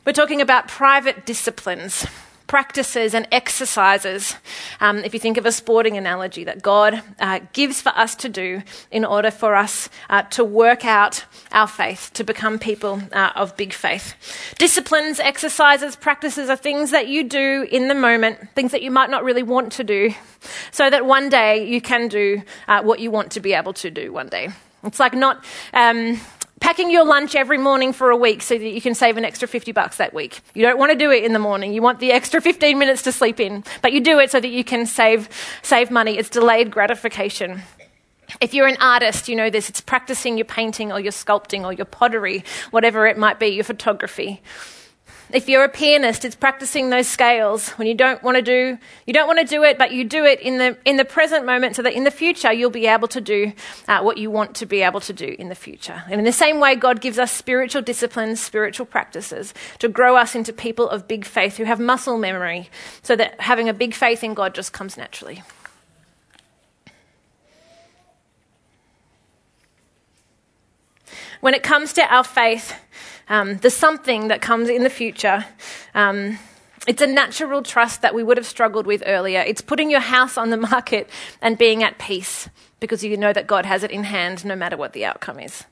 we're 0.06 0.15
talking 0.15 0.41
about 0.41 0.67
private 0.67 1.27
disciplines 1.27 2.06
practices 2.50 3.14
and 3.14 3.29
exercises, 3.31 4.35
um, 4.81 4.99
if 5.05 5.14
you 5.14 5.20
think 5.20 5.37
of 5.37 5.47
a 5.47 5.52
sporting 5.52 5.97
analogy, 5.97 6.43
that 6.43 6.61
God 6.61 7.00
uh, 7.20 7.38
gives 7.52 7.81
for 7.81 7.91
us 7.91 8.17
to 8.17 8.29
do 8.29 8.62
in 8.91 9.05
order 9.05 9.31
for 9.31 9.55
us 9.55 9.88
uh, 10.08 10.23
to 10.23 10.43
work 10.43 10.85
out 10.85 11.25
our 11.52 11.69
faith, 11.69 12.11
to 12.14 12.25
become 12.25 12.58
people 12.58 13.00
uh, 13.12 13.31
of 13.37 13.56
big 13.56 13.73
faith. 13.73 14.17
Disciplines, 14.58 15.20
exercises, 15.20 15.94
practices 15.94 16.50
are 16.50 16.56
things 16.56 16.91
that 16.91 17.06
you 17.06 17.23
do 17.23 17.69
in 17.70 17.87
the 17.87 17.94
moment, 17.94 18.37
things 18.56 18.73
that 18.73 18.82
you 18.82 18.91
might 18.91 19.11
not 19.11 19.23
really 19.23 19.44
want 19.44 19.70
to 19.75 19.85
do, 19.85 20.12
so 20.73 20.91
that 20.91 21.06
one 21.06 21.29
day 21.29 21.64
you 21.64 21.81
can 21.81 22.08
do 22.08 22.43
uh, 22.67 22.82
what 22.82 22.99
you 22.99 23.12
want 23.12 23.31
to 23.31 23.38
be 23.38 23.53
able 23.55 23.75
to 23.75 23.93
do 23.93 24.12
one 24.12 24.29
day. 24.29 24.49
It's 24.82 24.99
like 24.99 25.14
not. 25.14 25.44
Um, 25.73 26.20
packing 26.61 26.91
your 26.91 27.05
lunch 27.05 27.35
every 27.35 27.59
morning 27.59 27.93
for 27.93 28.11
a 28.11 28.17
week 28.17 28.43
so 28.43 28.57
that 28.57 28.69
you 28.69 28.81
can 28.81 28.95
save 28.95 29.17
an 29.17 29.25
extra 29.25 29.49
50 29.49 29.73
bucks 29.73 29.97
that 29.97 30.15
week. 30.15 30.41
You 30.55 30.62
don't 30.62 30.79
want 30.79 30.93
to 30.93 30.99
do 30.99 31.11
it 31.11 31.25
in 31.25 31.33
the 31.33 31.39
morning. 31.39 31.73
You 31.73 31.83
want 31.83 31.99
the 31.99 32.12
extra 32.12 32.41
15 32.43 32.79
minutes 32.79 33.03
to 33.03 33.12
sleep 33.12 33.41
in, 33.41 33.65
but 33.83 33.93
you 33.93 34.01
do 34.01 34.19
it 34.19 34.31
so 34.31 34.41
that 34.41 34.49
you 34.49 34.62
can 34.62 34.87
save, 34.87 35.29
save 35.62 35.91
money. 35.91 36.17
It's 36.19 36.29
delayed 36.29 36.71
gratification. 36.71 37.62
If 38.41 38.55
you're 38.55 38.69
an 38.69 38.77
artist, 38.79 39.29
you 39.29 39.35
know 39.35 39.51
this. 39.51 39.69
It's 39.69 39.81
practicing 39.81 40.39
your 40.39 40.45
painting 40.45 40.93
or 40.93 41.01
your 41.01 41.12
sculpting 41.12 41.65
or 41.65 41.73
your 41.73 41.87
pottery, 41.87 42.45
whatever 42.71 43.06
it 43.06 43.19
might 43.19 43.41
be, 43.41 43.49
your 43.49 43.65
photography. 43.65 44.41
If 45.32 45.49
you're 45.49 45.62
a 45.62 45.69
pianist, 45.69 46.25
it's 46.25 46.35
practicing 46.35 46.91
those 46.91 47.06
scales 47.06 47.71
when 47.71 47.87
you 47.87 47.94
don't 47.94 48.21
want 48.23 48.37
to 48.37 48.43
do 48.43 48.79
you 49.06 49.12
don't 49.12 49.29
want 49.29 49.38
to 49.38 49.44
do 49.44 49.62
it, 49.62 49.79
but 49.79 49.93
you 49.93 50.05
do 50.05 50.25
it 50.25 50.41
in 50.41 50.59
the 50.59 50.77
in 50.85 50.97
the 50.97 51.05
present 51.05 51.47
moment, 51.47 51.77
so 51.77 51.82
that 51.82 51.93
in 51.93 52.05
the 52.05 52.11
future 52.11 52.53
you'll 52.53 52.71
be 52.71 52.87
able 52.87 53.06
to 53.09 53.21
do 53.21 53.53
uh, 53.87 54.00
what 54.00 54.19
you 54.19 54.31
want 54.31 54.56
to 54.56 54.67
be 54.67 54.82
able 54.82 55.00
to 55.00 55.12
do 55.12 55.37
in 55.38 55.49
the 55.49 55.55
future. 55.55 56.03
And 56.11 56.21
in 56.21 56.25
the 56.25 56.32
same 56.32 56.59
way, 56.59 56.75
God 56.75 57.00
gives 57.00 57.19
us 57.19 57.31
spiritual 57.31 57.82
disciplines, 57.82 58.41
spiritual 58.41 58.87
practices 58.87 59.55
to 59.79 59.88
grow 59.88 60.17
us 60.17 60.35
into 60.35 60.53
people 60.53 60.88
of 60.88 61.06
big 61.06 61.25
faith 61.25 61.56
who 61.59 61.65
have 61.65 61.79
muscle 61.79 62.19
memory, 62.19 62.69
so 63.03 63.15
that 63.15 63.41
having 63.41 63.69
a 63.69 63.75
big 63.75 63.94
faith 63.94 64.25
in 64.25 64.35
God 64.35 64.55
just 64.55 64.73
comes 64.73 64.97
naturally. 64.97 65.43
When 71.41 71.55
it 71.55 71.62
comes 71.62 71.93
to 71.94 72.03
our 72.12 72.25
faith, 72.25 72.75
um, 73.31 73.56
the 73.59 73.71
something 73.71 74.29
that 74.29 74.43
comes 74.43 74.69
in 74.69 74.82
the 74.82 74.91
future. 74.91 75.47
Um, 75.94 76.38
it's 76.87 77.00
a 77.00 77.06
natural 77.06 77.62
trust 77.62 78.03
that 78.03 78.15
we 78.15 78.23
would 78.23 78.37
have 78.37 78.47
struggled 78.47 78.87
with 78.87 79.03
earlier. 79.06 79.41
It's 79.41 79.61
putting 79.61 79.91
your 79.91 80.00
house 80.00 80.37
on 80.37 80.50
the 80.50 80.56
market 80.56 81.09
and 81.41 81.56
being 81.56 81.82
at 81.82 81.99
peace 81.99 82.50
because 82.81 83.05
you 83.05 83.17
know 83.17 83.32
that 83.32 83.47
God 83.47 83.67
has 83.67 83.82
it 83.82 83.91
in 83.91 84.05
hand 84.05 84.44
no 84.44 84.56
matter 84.56 84.77
what 84.77 84.93
the 84.93 85.05
outcome 85.05 85.38
is. 85.38 85.65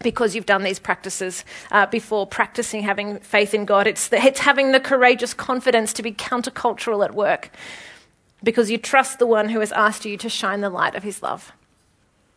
Because 0.00 0.34
you've 0.34 0.44
done 0.44 0.64
these 0.64 0.80
practices 0.80 1.44
uh, 1.70 1.86
before, 1.86 2.26
practicing 2.26 2.82
having 2.82 3.20
faith 3.20 3.54
in 3.54 3.64
God. 3.64 3.86
It's, 3.86 4.08
the, 4.08 4.22
it's 4.22 4.40
having 4.40 4.72
the 4.72 4.80
courageous 4.80 5.32
confidence 5.32 5.92
to 5.94 6.02
be 6.02 6.12
countercultural 6.12 7.04
at 7.04 7.14
work 7.14 7.50
because 8.42 8.70
you 8.70 8.76
trust 8.76 9.18
the 9.18 9.26
one 9.26 9.48
who 9.48 9.60
has 9.60 9.72
asked 9.72 10.04
you 10.04 10.18
to 10.18 10.28
shine 10.28 10.60
the 10.60 10.68
light 10.68 10.94
of 10.94 11.04
his 11.04 11.22
love 11.22 11.52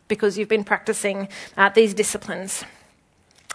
because 0.06 0.38
you've 0.38 0.48
been 0.48 0.64
practicing 0.64 1.28
uh, 1.56 1.68
these 1.68 1.92
disciplines. 1.92 2.64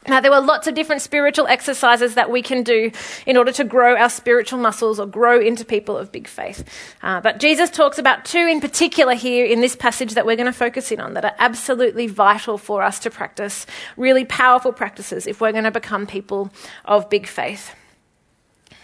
Now, 0.07 0.19
there 0.19 0.31
were 0.31 0.41
lots 0.41 0.67
of 0.67 0.75
different 0.75 1.01
spiritual 1.01 1.47
exercises 1.47 2.15
that 2.15 2.29
we 2.29 2.41
can 2.41 2.63
do 2.63 2.91
in 3.25 3.37
order 3.37 3.53
to 3.53 3.63
grow 3.63 3.95
our 3.95 4.09
spiritual 4.09 4.59
muscles 4.59 4.99
or 4.99 5.05
grow 5.05 5.39
into 5.39 5.63
people 5.63 5.97
of 5.97 6.11
big 6.11 6.27
faith. 6.27 6.67
Uh, 7.01 7.21
but 7.21 7.39
Jesus 7.39 7.69
talks 7.69 7.97
about 7.97 8.25
two 8.25 8.45
in 8.45 8.59
particular 8.59 9.13
here 9.13 9.45
in 9.45 9.61
this 9.61 9.75
passage 9.75 10.15
that 10.15 10.25
we're 10.25 10.35
going 10.35 10.45
to 10.45 10.51
focus 10.51 10.91
in 10.91 10.99
on 10.99 11.13
that 11.13 11.23
are 11.23 11.35
absolutely 11.39 12.07
vital 12.07 12.57
for 12.57 12.83
us 12.83 12.99
to 12.99 13.09
practice, 13.09 13.65
really 13.95 14.25
powerful 14.25 14.73
practices 14.73 15.25
if 15.25 15.39
we're 15.39 15.53
going 15.53 15.63
to 15.63 15.71
become 15.71 16.05
people 16.05 16.51
of 16.83 17.09
big 17.09 17.25
faith. 17.25 17.73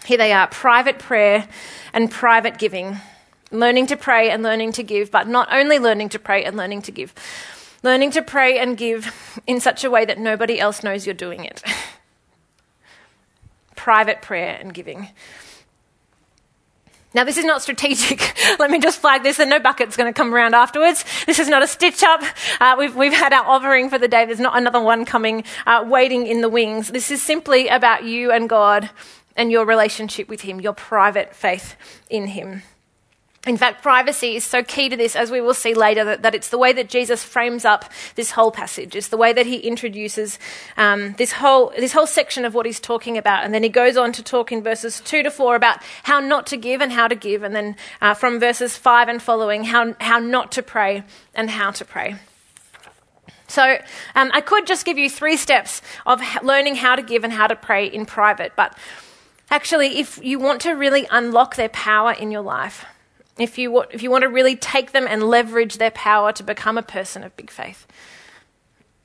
Here 0.05 0.17
they 0.17 0.31
are 0.31 0.47
private 0.47 0.99
prayer 0.99 1.47
and 1.93 2.09
private 2.09 2.57
giving. 2.57 2.97
Learning 3.51 3.87
to 3.87 3.97
pray 3.97 4.29
and 4.29 4.43
learning 4.43 4.73
to 4.73 4.83
give, 4.83 5.11
but 5.11 5.27
not 5.27 5.51
only 5.51 5.79
learning 5.79 6.09
to 6.09 6.19
pray 6.19 6.45
and 6.45 6.55
learning 6.55 6.83
to 6.83 6.91
give 6.91 7.13
Learning 7.81 8.11
to 8.11 8.21
pray 8.21 8.59
and 8.59 8.77
give 8.77 9.39
in 9.47 9.59
such 9.59 9.83
a 9.83 9.89
way 9.89 10.05
that 10.05 10.17
nobody 10.17 10.59
else 10.59 10.83
knows 10.83 11.05
you're 11.05 11.13
doing 11.15 11.45
it. 11.45 11.63
Private 13.75 14.21
prayer 14.21 14.57
and 14.59 14.73
giving. 14.73 15.07
Now, 17.13 17.23
this 17.23 17.37
is 17.37 17.45
not 17.45 17.63
strategic. 17.63 18.35
Let 18.59 18.69
me 18.69 18.79
just 18.79 18.99
flag 18.99 19.23
this, 19.23 19.39
and 19.39 19.49
no 19.49 19.59
bucket's 19.59 19.97
going 19.97 20.13
to 20.13 20.15
come 20.15 20.33
around 20.33 20.53
afterwards. 20.53 21.03
This 21.25 21.39
is 21.39 21.47
not 21.47 21.63
a 21.63 21.67
stitch 21.67 22.03
up. 22.03 22.21
Uh, 22.59 22.75
we've, 22.77 22.95
we've 22.95 23.13
had 23.13 23.33
our 23.33 23.45
offering 23.45 23.89
for 23.89 23.97
the 23.97 24.07
day. 24.07 24.25
There's 24.25 24.39
not 24.39 24.55
another 24.55 24.79
one 24.79 25.05
coming, 25.05 25.43
uh, 25.65 25.83
waiting 25.87 26.27
in 26.27 26.41
the 26.41 26.49
wings. 26.49 26.89
This 26.89 27.09
is 27.09 27.21
simply 27.21 27.67
about 27.67 28.03
you 28.03 28.31
and 28.31 28.47
God 28.47 28.91
and 29.35 29.51
your 29.51 29.65
relationship 29.65 30.29
with 30.29 30.41
Him, 30.41 30.61
your 30.61 30.73
private 30.73 31.33
faith 31.33 31.75
in 32.09 32.27
Him. 32.27 32.61
In 33.47 33.55
fact, 33.55 33.81
privacy 33.81 34.35
is 34.35 34.43
so 34.43 34.61
key 34.63 34.89
to 34.89 34.97
this, 34.97 35.15
as 35.15 35.31
we 35.31 35.39
will 35.39 35.53
see 35.53 35.73
later, 35.73 36.03
that, 36.03 36.23
that 36.23 36.35
it's 36.35 36.49
the 36.49 36.57
way 36.57 36.73
that 36.73 36.89
Jesus 36.89 37.23
frames 37.23 37.63
up 37.63 37.85
this 38.15 38.31
whole 38.31 38.51
passage. 38.51 38.97
It's 38.97 39.07
the 39.07 39.17
way 39.17 39.31
that 39.31 39.45
he 39.45 39.57
introduces 39.59 40.37
um, 40.75 41.13
this, 41.17 41.31
whole, 41.31 41.71
this 41.77 41.93
whole 41.93 42.05
section 42.05 42.43
of 42.43 42.53
what 42.53 42.65
he's 42.65 42.81
talking 42.81 43.17
about. 43.17 43.45
And 43.45 43.53
then 43.53 43.63
he 43.63 43.69
goes 43.69 43.95
on 43.95 44.11
to 44.13 44.23
talk 44.23 44.51
in 44.51 44.61
verses 44.61 44.99
2 45.05 45.23
to 45.23 45.31
4 45.31 45.55
about 45.55 45.81
how 46.03 46.19
not 46.19 46.47
to 46.47 46.57
give 46.57 46.81
and 46.81 46.91
how 46.91 47.07
to 47.07 47.15
give. 47.15 47.41
And 47.43 47.55
then 47.55 47.77
uh, 48.01 48.13
from 48.13 48.41
verses 48.41 48.75
5 48.75 49.07
and 49.07 49.21
following, 49.21 49.63
how, 49.63 49.95
how 50.01 50.19
not 50.19 50.51
to 50.53 50.63
pray 50.63 51.03
and 51.33 51.49
how 51.49 51.71
to 51.71 51.85
pray. 51.85 52.15
So 53.47 53.77
um, 54.15 54.31
I 54.33 54.41
could 54.41 54.67
just 54.67 54.85
give 54.85 54.97
you 54.97 55.09
three 55.09 55.37
steps 55.37 55.81
of 56.05 56.21
learning 56.43 56.75
how 56.75 56.97
to 56.97 57.01
give 57.01 57.23
and 57.23 57.31
how 57.31 57.47
to 57.47 57.55
pray 57.55 57.87
in 57.87 58.05
private. 58.05 58.51
But 58.57 58.77
actually, 59.49 59.99
if 59.99 60.21
you 60.21 60.39
want 60.39 60.61
to 60.63 60.73
really 60.73 61.07
unlock 61.09 61.55
their 61.55 61.69
power 61.69 62.11
in 62.11 62.31
your 62.31 62.41
life, 62.41 62.85
if 63.39 63.57
you, 63.57 63.81
if 63.91 64.03
you 64.03 64.11
want 64.11 64.23
to 64.23 64.29
really 64.29 64.55
take 64.55 64.91
them 64.91 65.07
and 65.07 65.23
leverage 65.23 65.77
their 65.77 65.91
power 65.91 66.31
to 66.33 66.43
become 66.43 66.77
a 66.77 66.83
person 66.83 67.23
of 67.23 67.35
big 67.35 67.49
faith. 67.49 67.87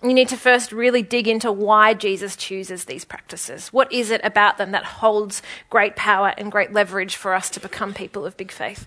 You 0.02 0.12
need 0.12 0.28
to 0.28 0.36
first 0.36 0.70
really 0.70 1.02
dig 1.02 1.26
into 1.26 1.50
why 1.50 1.94
Jesus 1.94 2.36
chooses 2.36 2.84
these 2.84 3.04
practices. 3.04 3.68
What 3.68 3.90
is 3.90 4.10
it 4.10 4.20
about 4.22 4.58
them 4.58 4.72
that 4.72 4.84
holds 4.84 5.40
great 5.70 5.96
power 5.96 6.34
and 6.36 6.52
great 6.52 6.72
leverage 6.72 7.16
for 7.16 7.32
us 7.32 7.48
to 7.50 7.60
become 7.60 7.94
people 7.94 8.26
of 8.26 8.36
big 8.36 8.50
faith? 8.50 8.86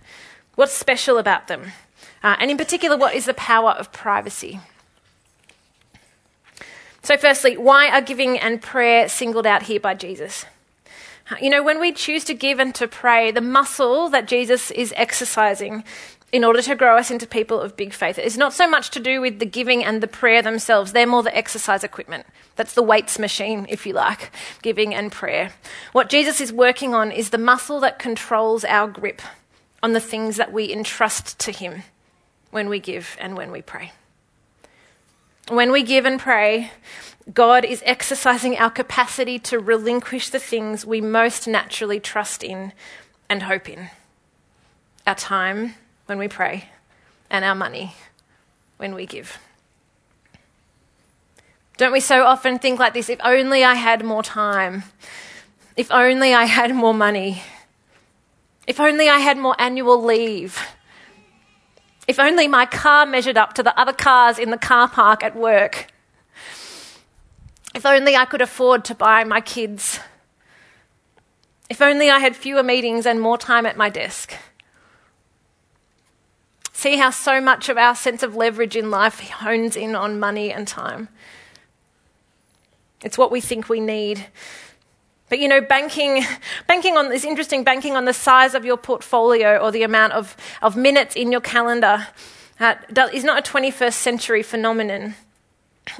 What's 0.55 0.73
special 0.73 1.17
about 1.17 1.47
them? 1.47 1.71
Uh, 2.21 2.35
and 2.39 2.51
in 2.51 2.57
particular, 2.57 2.97
what 2.97 3.15
is 3.15 3.25
the 3.25 3.33
power 3.33 3.71
of 3.71 3.91
privacy? 3.91 4.59
So, 7.01 7.15
firstly, 7.15 7.57
why 7.57 7.89
are 7.89 8.01
giving 8.01 8.37
and 8.37 8.61
prayer 8.61 9.07
singled 9.07 9.47
out 9.47 9.63
here 9.63 9.79
by 9.79 9.93
Jesus? 9.93 10.45
You 11.41 11.49
know, 11.49 11.61
when 11.61 11.79
we 11.79 11.91
choose 11.91 12.23
to 12.25 12.33
give 12.33 12.59
and 12.59 12.73
to 12.75 12.87
pray, 12.87 13.31
the 13.31 13.41
muscle 13.41 14.09
that 14.09 14.27
Jesus 14.27 14.71
is 14.71 14.93
exercising 14.95 15.83
in 16.31 16.43
order 16.43 16.61
to 16.61 16.75
grow 16.75 16.97
us 16.97 17.11
into 17.11 17.27
people 17.27 17.59
of 17.59 17.77
big 17.77 17.93
faith 17.93 18.19
is 18.19 18.37
not 18.37 18.53
so 18.53 18.67
much 18.67 18.89
to 18.91 18.99
do 18.99 19.21
with 19.21 19.39
the 19.39 19.45
giving 19.45 19.83
and 19.83 20.01
the 20.01 20.07
prayer 20.07 20.41
themselves. 20.41 20.91
They're 20.91 21.07
more 21.07 21.23
the 21.23 21.35
exercise 21.35 21.83
equipment. 21.83 22.25
That's 22.55 22.73
the 22.73 22.83
weights 22.83 23.19
machine, 23.19 23.65
if 23.69 23.85
you 23.85 23.93
like, 23.93 24.31
giving 24.61 24.93
and 24.93 25.11
prayer. 25.11 25.53
What 25.91 26.09
Jesus 26.09 26.41
is 26.41 26.51
working 26.51 26.93
on 26.93 27.11
is 27.11 27.29
the 27.29 27.37
muscle 27.37 27.79
that 27.81 27.99
controls 27.99 28.65
our 28.65 28.87
grip 28.87 29.21
on 29.83 29.93
the 29.93 29.99
things 29.99 30.37
that 30.37 30.51
we 30.51 30.71
entrust 30.71 31.39
to 31.39 31.51
Him 31.51 31.83
when 32.51 32.67
we 32.69 32.79
give 32.79 33.15
and 33.19 33.37
when 33.37 33.51
we 33.51 33.61
pray. 33.61 33.91
When 35.49 35.71
we 35.71 35.83
give 35.83 36.05
and 36.05 36.19
pray, 36.19 36.71
God 37.33 37.65
is 37.65 37.83
exercising 37.85 38.57
our 38.57 38.69
capacity 38.69 39.37
to 39.39 39.59
relinquish 39.59 40.29
the 40.29 40.39
things 40.39 40.85
we 40.85 41.01
most 41.01 41.47
naturally 41.47 41.99
trust 41.99 42.43
in 42.43 42.73
and 43.29 43.43
hope 43.43 43.67
in. 43.67 43.89
Our 45.05 45.15
time, 45.15 45.75
when 46.07 46.17
we 46.17 46.27
pray 46.27 46.69
and 47.29 47.45
our 47.45 47.53
money 47.53 47.93
when 48.77 48.95
we 48.95 49.05
give. 49.05 49.37
Don't 51.77 51.91
we 51.91 51.99
so 51.99 52.23
often 52.23 52.57
think 52.57 52.79
like 52.79 52.93
this 52.93 53.09
if 53.09 53.19
only 53.23 53.63
I 53.63 53.75
had 53.75 54.03
more 54.03 54.23
time, 54.23 54.83
if 55.75 55.91
only 55.91 56.33
I 56.33 56.45
had 56.45 56.73
more 56.73 56.93
money, 56.93 57.43
if 58.65 58.79
only 58.79 59.09
I 59.09 59.19
had 59.19 59.37
more 59.37 59.55
annual 59.59 60.01
leave, 60.01 60.59
if 62.07 62.19
only 62.19 62.47
my 62.47 62.65
car 62.65 63.05
measured 63.05 63.37
up 63.37 63.53
to 63.53 63.63
the 63.63 63.77
other 63.79 63.93
cars 63.93 64.39
in 64.39 64.49
the 64.49 64.57
car 64.57 64.87
park 64.87 65.23
at 65.23 65.35
work, 65.35 65.91
if 67.77 67.85
only 67.85 68.15
I 68.15 68.25
could 68.25 68.41
afford 68.41 68.83
to 68.85 68.95
buy 68.95 69.23
my 69.23 69.39
kids, 69.39 69.99
if 71.69 71.79
only 71.79 72.09
I 72.09 72.17
had 72.17 72.35
fewer 72.35 72.63
meetings 72.63 73.05
and 73.05 73.21
more 73.21 73.37
time 73.37 73.67
at 73.67 73.77
my 73.77 73.87
desk. 73.87 74.33
See 76.73 76.97
how 76.97 77.11
so 77.11 77.39
much 77.39 77.69
of 77.69 77.77
our 77.77 77.93
sense 77.93 78.23
of 78.23 78.35
leverage 78.35 78.75
in 78.75 78.89
life 78.89 79.19
hones 79.19 79.75
in 79.75 79.95
on 79.95 80.19
money 80.19 80.51
and 80.51 80.67
time. 80.67 81.07
It's 83.03 83.15
what 83.15 83.29
we 83.29 83.41
think 83.41 83.69
we 83.69 83.79
need. 83.79 84.25
But 85.29 85.37
you 85.37 85.47
know, 85.47 85.61
banking, 85.61 86.23
banking 86.67 86.97
on 86.97 87.13
is 87.13 87.23
interesting. 87.23 87.63
Banking 87.63 87.95
on 87.95 88.05
the 88.05 88.13
size 88.13 88.55
of 88.55 88.65
your 88.65 88.77
portfolio 88.77 89.59
or 89.59 89.71
the 89.71 89.83
amount 89.83 90.13
of, 90.13 90.35
of 90.63 90.75
minutes 90.75 91.15
in 91.15 91.31
your 91.31 91.41
calendar 91.41 92.07
uh, 92.59 92.73
is 93.13 93.23
not 93.23 93.47
a 93.47 93.51
21st 93.51 93.93
century 93.93 94.41
phenomenon. 94.41 95.13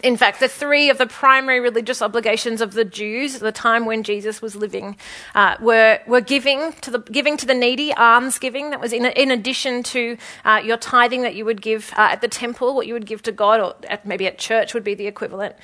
In 0.03 0.17
fact, 0.17 0.39
the 0.39 0.47
three 0.47 0.89
of 0.89 0.97
the 0.97 1.07
primary 1.07 1.59
religious 1.59 2.01
obligations 2.01 2.61
of 2.61 2.73
the 2.73 2.85
Jews 2.85 3.35
at 3.35 3.41
the 3.41 3.51
time 3.51 3.85
when 3.85 4.03
Jesus 4.03 4.41
was 4.41 4.55
living 4.55 4.97
uh, 5.33 5.55
were, 5.59 5.99
were 6.07 6.21
giving, 6.21 6.73
to 6.81 6.91
the, 6.91 6.99
giving 6.99 7.37
to 7.37 7.45
the 7.45 7.53
needy, 7.53 7.93
alms 7.93 8.37
giving, 8.37 8.69
that 8.71 8.79
was 8.79 8.93
in, 8.93 9.05
in 9.05 9.31
addition 9.31 9.83
to 9.83 10.17
uh, 10.45 10.61
your 10.63 10.77
tithing 10.77 11.21
that 11.21 11.35
you 11.35 11.45
would 11.45 11.61
give 11.61 11.91
uh, 11.97 12.09
at 12.11 12.21
the 12.21 12.27
temple, 12.27 12.75
what 12.75 12.87
you 12.87 12.93
would 12.93 13.05
give 13.05 13.21
to 13.23 13.31
God, 13.31 13.59
or 13.59 13.75
at, 13.89 14.05
maybe 14.05 14.27
at 14.27 14.37
church 14.37 14.73
would 14.73 14.83
be 14.83 14.93
the 14.93 15.07
equivalent. 15.07 15.55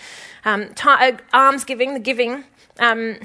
Um, 0.45 0.73
t- 0.73 0.89
uh, 0.89 1.17
alms 1.33 1.63
giving, 1.63 1.93
the 1.93 1.99
giving. 1.99 2.45
Um, 2.79 3.17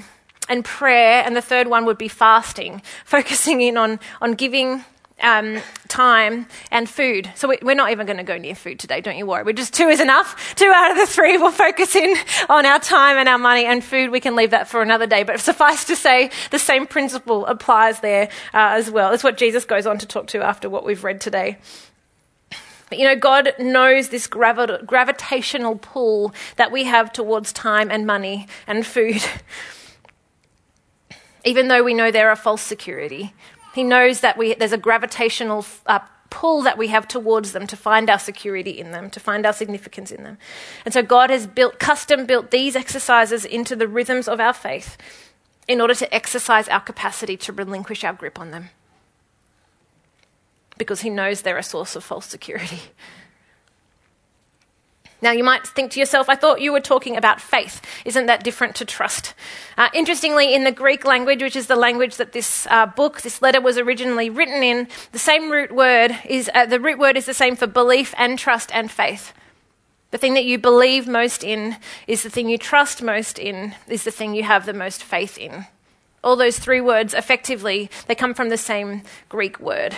and 0.47 0.65
prayer, 0.65 1.23
and 1.23 1.35
the 1.35 1.43
third 1.43 1.67
one 1.67 1.85
would 1.85 1.99
be 1.99 2.07
fasting, 2.07 2.81
focusing 3.05 3.61
in 3.61 3.77
on, 3.77 3.99
on 4.19 4.33
giving 4.33 4.83
um, 5.21 5.59
time 5.87 6.47
and 6.71 6.89
food. 6.89 7.29
So 7.35 7.47
we, 7.47 7.57
are 7.71 7.75
not 7.75 7.91
even 7.91 8.05
going 8.05 8.17
to 8.17 8.23
go 8.23 8.37
near 8.37 8.55
food 8.55 8.79
today, 8.79 9.01
don't 9.01 9.17
you 9.17 9.25
worry. 9.25 9.43
We're 9.43 9.53
just 9.53 9.73
two 9.73 9.87
is 9.87 9.99
enough. 9.99 10.55
Two 10.55 10.71
out 10.73 10.91
of 10.91 10.97
the 10.97 11.05
three 11.05 11.37
will 11.37 11.51
focus 11.51 11.95
in 11.95 12.15
on 12.49 12.65
our 12.65 12.79
time 12.79 13.17
and 13.17 13.27
our 13.27 13.37
money 13.37 13.65
and 13.65 13.83
food. 13.83 14.11
We 14.11 14.19
can 14.19 14.35
leave 14.35 14.51
that 14.51 14.67
for 14.67 14.81
another 14.81 15.07
day. 15.07 15.23
But 15.23 15.39
suffice 15.39 15.85
to 15.85 15.95
say, 15.95 16.31
the 16.51 16.59
same 16.59 16.87
principle 16.87 17.45
applies 17.45 17.99
there 17.99 18.29
uh, 18.53 18.77
as 18.77 18.89
well. 18.89 19.11
That's 19.11 19.23
what 19.23 19.37
Jesus 19.37 19.65
goes 19.65 19.85
on 19.85 19.97
to 19.99 20.05
talk 20.05 20.27
to 20.27 20.41
after 20.41 20.69
what 20.69 20.85
we've 20.85 21.03
read 21.03 21.21
today. 21.21 21.57
But 22.89 22.97
you 22.97 23.05
know, 23.05 23.15
God 23.15 23.53
knows 23.59 24.09
this 24.09 24.27
gravi- 24.27 24.83
gravitational 24.85 25.77
pull 25.77 26.33
that 26.55 26.71
we 26.71 26.85
have 26.85 27.13
towards 27.13 27.53
time 27.53 27.91
and 27.91 28.05
money 28.05 28.47
and 28.65 28.85
food. 28.85 29.23
Even 31.45 31.69
though 31.69 31.83
we 31.83 31.93
know 31.93 32.11
they're 32.11 32.31
a 32.31 32.35
false 32.35 32.61
security, 32.61 33.33
he 33.79 33.83
knows 33.85 34.19
that 34.19 34.37
we, 34.37 34.53
there's 34.55 34.73
a 34.73 34.77
gravitational 34.77 35.65
uh, 35.85 35.99
pull 36.29 36.61
that 36.63 36.77
we 36.77 36.89
have 36.89 37.07
towards 37.07 37.53
them 37.53 37.65
to 37.65 37.77
find 37.77 38.09
our 38.09 38.19
security 38.19 38.71
in 38.71 38.91
them, 38.91 39.09
to 39.09 39.21
find 39.21 39.45
our 39.45 39.53
significance 39.53 40.11
in 40.11 40.23
them. 40.23 40.37
And 40.83 40.93
so 40.93 41.01
God 41.01 41.29
has 41.29 41.47
built, 41.47 41.79
custom 41.79 42.25
built 42.25 42.51
these 42.51 42.75
exercises 42.75 43.45
into 43.45 43.77
the 43.77 43.87
rhythms 43.87 44.27
of 44.27 44.41
our 44.41 44.51
faith 44.51 44.97
in 45.65 45.79
order 45.79 45.93
to 45.95 46.13
exercise 46.13 46.67
our 46.67 46.81
capacity 46.81 47.37
to 47.37 47.53
relinquish 47.53 48.03
our 48.03 48.11
grip 48.11 48.37
on 48.37 48.51
them. 48.51 48.69
Because 50.77 50.99
He 50.99 51.09
knows 51.09 51.41
they're 51.41 51.57
a 51.57 51.63
source 51.63 51.95
of 51.95 52.03
false 52.03 52.25
security. 52.25 52.81
Now, 55.21 55.31
you 55.31 55.43
might 55.43 55.67
think 55.67 55.91
to 55.91 55.99
yourself, 55.99 56.29
I 56.29 56.35
thought 56.35 56.61
you 56.61 56.71
were 56.71 56.79
talking 56.79 57.17
about 57.17 57.41
faith. 57.41 57.81
Isn't 58.05 58.27
that 58.27 58.43
different 58.43 58.75
to 58.75 58.85
trust? 58.85 59.33
Uh, 59.77 59.89
interestingly, 59.93 60.53
in 60.53 60.63
the 60.63 60.71
Greek 60.71 61.03
language, 61.03 61.41
which 61.41 61.57
is 61.57 61.67
the 61.67 61.75
language 61.75 62.15
that 62.15 62.31
this 62.31 62.65
uh, 62.67 62.85
book, 62.85 63.21
this 63.21 63.41
letter 63.41 63.59
was 63.59 63.77
originally 63.77 64.29
written 64.29 64.63
in, 64.63 64.87
the 65.11 65.19
same 65.19 65.51
root 65.51 65.73
word 65.73 66.17
is, 66.25 66.49
uh, 66.55 66.65
the 66.65 66.79
root 66.79 66.99
word 66.99 67.17
is 67.17 67.25
the 67.25 67.33
same 67.33 67.57
for 67.57 67.67
belief 67.67 68.13
and 68.17 68.39
trust 68.39 68.73
and 68.73 68.89
faith. 68.89 69.33
The 70.11 70.17
thing 70.17 70.33
that 70.35 70.45
you 70.45 70.57
believe 70.57 71.07
most 71.07 71.43
in 71.43 71.75
is 72.07 72.23
the 72.23 72.29
thing 72.29 72.49
you 72.49 72.57
trust 72.57 73.01
most 73.03 73.37
in, 73.37 73.75
is 73.87 74.05
the 74.05 74.11
thing 74.11 74.33
you 74.33 74.43
have 74.43 74.65
the 74.65 74.73
most 74.73 75.03
faith 75.03 75.37
in. 75.37 75.65
All 76.23 76.35
those 76.35 76.59
three 76.59 76.81
words, 76.81 77.13
effectively, 77.13 77.89
they 78.07 78.15
come 78.15 78.33
from 78.33 78.49
the 78.49 78.57
same 78.57 79.03
Greek 79.27 79.59
word. 79.59 79.95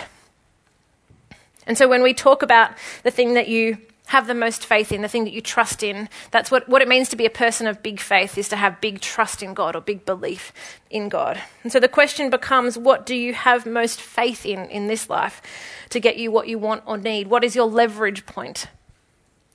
And 1.66 1.78
so 1.78 1.88
when 1.88 2.02
we 2.02 2.12
talk 2.12 2.42
about 2.42 2.72
the 3.04 3.10
thing 3.10 3.34
that 3.34 3.48
you 3.48 3.78
have 4.12 4.26
the 4.26 4.34
most 4.34 4.66
faith 4.66 4.92
in, 4.92 5.00
the 5.00 5.08
thing 5.08 5.24
that 5.24 5.32
you 5.32 5.40
trust 5.40 5.82
in. 5.82 6.06
That's 6.32 6.50
what, 6.50 6.68
what 6.68 6.82
it 6.82 6.88
means 6.88 7.08
to 7.08 7.16
be 7.16 7.24
a 7.24 7.30
person 7.30 7.66
of 7.66 7.82
big 7.82 7.98
faith, 7.98 8.36
is 8.36 8.46
to 8.50 8.56
have 8.56 8.78
big 8.78 9.00
trust 9.00 9.42
in 9.42 9.54
God 9.54 9.74
or 9.74 9.80
big 9.80 10.04
belief 10.04 10.52
in 10.90 11.08
God. 11.08 11.40
And 11.62 11.72
so 11.72 11.80
the 11.80 11.88
question 11.88 12.28
becomes 12.28 12.76
what 12.76 13.06
do 13.06 13.14
you 13.14 13.32
have 13.32 13.64
most 13.64 14.02
faith 14.02 14.44
in 14.44 14.66
in 14.68 14.86
this 14.86 15.08
life 15.08 15.40
to 15.88 15.98
get 15.98 16.18
you 16.18 16.30
what 16.30 16.46
you 16.46 16.58
want 16.58 16.82
or 16.84 16.98
need? 16.98 17.28
What 17.28 17.42
is 17.42 17.56
your 17.56 17.64
leverage 17.64 18.26
point 18.26 18.66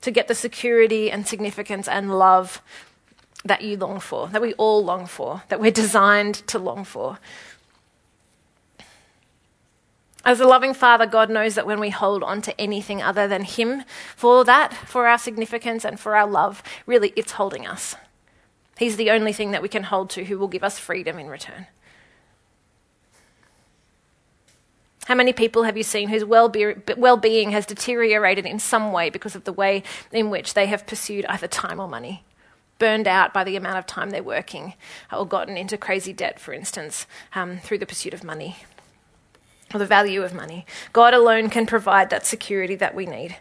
to 0.00 0.10
get 0.10 0.26
the 0.26 0.34
security 0.34 1.08
and 1.08 1.24
significance 1.24 1.86
and 1.86 2.18
love 2.18 2.60
that 3.44 3.62
you 3.62 3.76
long 3.76 4.00
for, 4.00 4.26
that 4.26 4.42
we 4.42 4.54
all 4.54 4.84
long 4.84 5.06
for, 5.06 5.44
that 5.50 5.60
we're 5.60 5.70
designed 5.84 6.34
to 6.48 6.58
long 6.58 6.82
for? 6.82 7.20
As 10.28 10.40
a 10.40 10.46
loving 10.46 10.74
Father, 10.74 11.06
God 11.06 11.30
knows 11.30 11.54
that 11.54 11.66
when 11.66 11.80
we 11.80 11.88
hold 11.88 12.22
on 12.22 12.42
to 12.42 12.60
anything 12.60 13.00
other 13.00 13.26
than 13.26 13.44
Him 13.44 13.82
for 14.14 14.44
that, 14.44 14.74
for 14.74 15.06
our 15.06 15.16
significance 15.16 15.86
and 15.86 15.98
for 15.98 16.14
our 16.14 16.26
love, 16.26 16.62
really 16.84 17.14
it's 17.16 17.32
holding 17.32 17.66
us. 17.66 17.96
He's 18.76 18.98
the 18.98 19.10
only 19.10 19.32
thing 19.32 19.52
that 19.52 19.62
we 19.62 19.70
can 19.70 19.84
hold 19.84 20.10
to 20.10 20.26
who 20.26 20.38
will 20.38 20.46
give 20.46 20.62
us 20.62 20.78
freedom 20.78 21.18
in 21.18 21.28
return. 21.28 21.66
How 25.06 25.14
many 25.14 25.32
people 25.32 25.62
have 25.62 25.78
you 25.78 25.82
seen 25.82 26.10
whose 26.10 26.26
well 26.26 26.50
being 26.50 27.50
has 27.52 27.64
deteriorated 27.64 28.44
in 28.44 28.58
some 28.58 28.92
way 28.92 29.08
because 29.08 29.34
of 29.34 29.44
the 29.44 29.52
way 29.54 29.82
in 30.12 30.28
which 30.28 30.52
they 30.52 30.66
have 30.66 30.86
pursued 30.86 31.24
either 31.24 31.48
time 31.48 31.80
or 31.80 31.88
money? 31.88 32.22
Burned 32.78 33.08
out 33.08 33.32
by 33.32 33.44
the 33.44 33.56
amount 33.56 33.78
of 33.78 33.86
time 33.86 34.10
they're 34.10 34.22
working, 34.22 34.74
or 35.10 35.26
gotten 35.26 35.56
into 35.56 35.78
crazy 35.78 36.12
debt, 36.12 36.38
for 36.38 36.52
instance, 36.52 37.06
um, 37.34 37.60
through 37.60 37.78
the 37.78 37.86
pursuit 37.86 38.12
of 38.12 38.22
money 38.22 38.58
or 39.72 39.78
the 39.78 39.86
value 39.86 40.22
of 40.22 40.34
money. 40.34 40.64
God 40.92 41.14
alone 41.14 41.50
can 41.50 41.66
provide 41.66 42.10
that 42.10 42.26
security 42.26 42.74
that 42.76 42.94
we 42.94 43.06
need. 43.06 43.36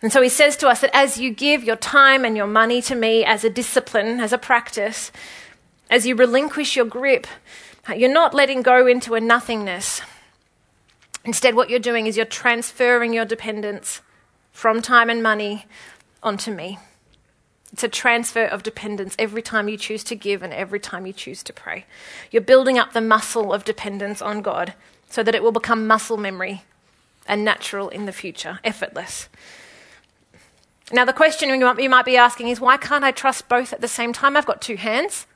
And 0.00 0.12
so 0.12 0.20
he 0.20 0.28
says 0.28 0.56
to 0.58 0.68
us 0.68 0.80
that 0.80 0.94
as 0.94 1.18
you 1.18 1.30
give 1.30 1.62
your 1.62 1.76
time 1.76 2.24
and 2.24 2.36
your 2.36 2.48
money 2.48 2.82
to 2.82 2.94
me 2.94 3.24
as 3.24 3.44
a 3.44 3.50
discipline, 3.50 4.20
as 4.20 4.32
a 4.32 4.38
practice, 4.38 5.12
as 5.88 6.06
you 6.06 6.16
relinquish 6.16 6.74
your 6.74 6.84
grip, 6.84 7.26
you're 7.94 8.12
not 8.12 8.34
letting 8.34 8.62
go 8.62 8.86
into 8.86 9.14
a 9.14 9.20
nothingness. 9.20 10.02
Instead, 11.24 11.54
what 11.54 11.70
you're 11.70 11.78
doing 11.78 12.06
is 12.06 12.16
you're 12.16 12.26
transferring 12.26 13.12
your 13.12 13.24
dependence 13.24 14.00
from 14.50 14.82
time 14.82 15.08
and 15.08 15.22
money 15.22 15.66
onto 16.22 16.52
me. 16.52 16.78
It's 17.72 17.84
a 17.84 17.88
transfer 17.88 18.44
of 18.44 18.62
dependence 18.62 19.14
every 19.18 19.40
time 19.40 19.68
you 19.68 19.76
choose 19.76 20.04
to 20.04 20.16
give 20.16 20.42
and 20.42 20.52
every 20.52 20.80
time 20.80 21.06
you 21.06 21.12
choose 21.12 21.42
to 21.44 21.52
pray. 21.52 21.86
You're 22.30 22.42
building 22.42 22.78
up 22.78 22.92
the 22.92 23.00
muscle 23.00 23.52
of 23.52 23.64
dependence 23.64 24.20
on 24.20 24.42
God 24.42 24.74
so 25.12 25.22
that 25.22 25.34
it 25.34 25.42
will 25.42 25.52
become 25.52 25.86
muscle 25.86 26.16
memory 26.16 26.62
and 27.28 27.44
natural 27.44 27.90
in 27.90 28.06
the 28.06 28.12
future, 28.12 28.58
effortless. 28.64 29.28
Now, 30.90 31.04
the 31.04 31.12
question 31.12 31.50
you 31.50 31.88
might 31.90 32.04
be 32.06 32.16
asking 32.16 32.48
is 32.48 32.60
why 32.60 32.78
can't 32.78 33.04
I 33.04 33.10
trust 33.10 33.48
both 33.48 33.74
at 33.74 33.82
the 33.82 33.88
same 33.88 34.12
time? 34.14 34.36
I've 34.36 34.46
got 34.46 34.62
two 34.62 34.76
hands 34.76 35.26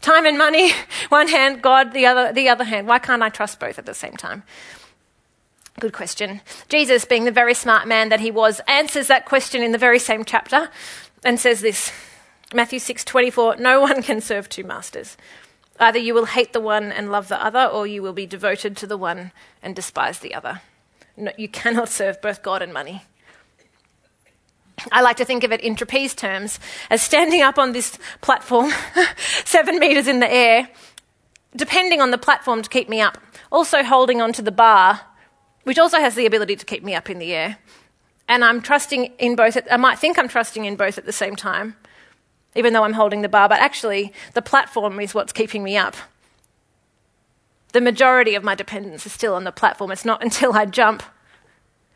time 0.00 0.24
and 0.24 0.38
money, 0.38 0.72
one 1.10 1.28
hand, 1.28 1.60
God, 1.60 1.92
the 1.92 2.06
other, 2.06 2.32
the 2.32 2.48
other 2.48 2.64
hand. 2.64 2.86
Why 2.86 2.98
can't 3.00 3.22
I 3.22 3.28
trust 3.28 3.60
both 3.60 3.78
at 3.78 3.84
the 3.84 3.94
same 3.94 4.16
time? 4.16 4.44
Good 5.80 5.92
question. 5.92 6.40
Jesus, 6.68 7.04
being 7.04 7.24
the 7.24 7.32
very 7.32 7.52
smart 7.52 7.88
man 7.88 8.08
that 8.10 8.20
he 8.20 8.30
was, 8.30 8.60
answers 8.68 9.08
that 9.08 9.26
question 9.26 9.60
in 9.60 9.72
the 9.72 9.78
very 9.78 9.98
same 9.98 10.24
chapter 10.24 10.70
and 11.24 11.38
says 11.38 11.60
this 11.60 11.90
Matthew 12.54 12.78
6:24, 12.78 13.58
no 13.58 13.80
one 13.80 14.02
can 14.02 14.20
serve 14.20 14.48
two 14.48 14.62
masters. 14.62 15.16
Either 15.80 15.98
you 15.98 16.14
will 16.14 16.26
hate 16.26 16.52
the 16.52 16.60
one 16.60 16.92
and 16.92 17.10
love 17.10 17.28
the 17.28 17.44
other, 17.44 17.64
or 17.64 17.86
you 17.86 18.02
will 18.02 18.12
be 18.12 18.26
devoted 18.26 18.76
to 18.76 18.86
the 18.86 18.96
one 18.96 19.32
and 19.62 19.74
despise 19.74 20.20
the 20.20 20.34
other. 20.34 20.60
No, 21.16 21.32
you 21.36 21.48
cannot 21.48 21.88
serve 22.00 22.20
both 22.22 22.42
God 22.42 22.62
and 22.62 22.72
money. 22.72 23.02
I 24.92 25.02
like 25.02 25.16
to 25.18 25.24
think 25.24 25.44
of 25.44 25.52
it 25.52 25.60
in 25.60 25.76
trapeze 25.76 26.14
terms 26.14 26.58
as 26.90 27.00
standing 27.00 27.42
up 27.42 27.58
on 27.58 27.72
this 27.72 27.98
platform, 28.20 28.72
seven 29.44 29.78
meters 29.78 30.08
in 30.08 30.20
the 30.20 30.32
air, 30.32 30.68
depending 31.56 32.00
on 32.00 32.10
the 32.10 32.18
platform 32.18 32.60
to 32.62 32.68
keep 32.68 32.88
me 32.88 33.00
up, 33.00 33.18
also 33.50 33.82
holding 33.82 34.20
onto 34.20 34.42
the 34.42 34.52
bar, 34.52 35.00
which 35.62 35.78
also 35.78 35.98
has 35.98 36.14
the 36.14 36.26
ability 36.26 36.56
to 36.56 36.66
keep 36.66 36.82
me 36.82 36.94
up 36.94 37.08
in 37.08 37.18
the 37.18 37.32
air. 37.32 37.58
And 38.28 38.44
I'm 38.44 38.60
trusting 38.60 39.12
in 39.18 39.36
both, 39.36 39.56
I 39.70 39.76
might 39.76 39.98
think 39.98 40.18
I'm 40.18 40.28
trusting 40.28 40.64
in 40.64 40.76
both 40.76 40.98
at 40.98 41.06
the 41.06 41.12
same 41.12 41.36
time 41.36 41.76
even 42.54 42.72
though 42.72 42.84
I'm 42.84 42.92
holding 42.92 43.22
the 43.22 43.28
bar, 43.28 43.48
but 43.48 43.60
actually, 43.60 44.12
the 44.34 44.42
platform 44.42 45.00
is 45.00 45.14
what's 45.14 45.32
keeping 45.32 45.62
me 45.62 45.76
up. 45.76 45.96
The 47.72 47.80
majority 47.80 48.34
of 48.34 48.44
my 48.44 48.54
dependence 48.54 49.04
is 49.04 49.12
still 49.12 49.34
on 49.34 49.44
the 49.44 49.52
platform. 49.52 49.90
It's 49.90 50.04
not 50.04 50.22
until 50.22 50.52
I 50.52 50.66
jump 50.66 51.02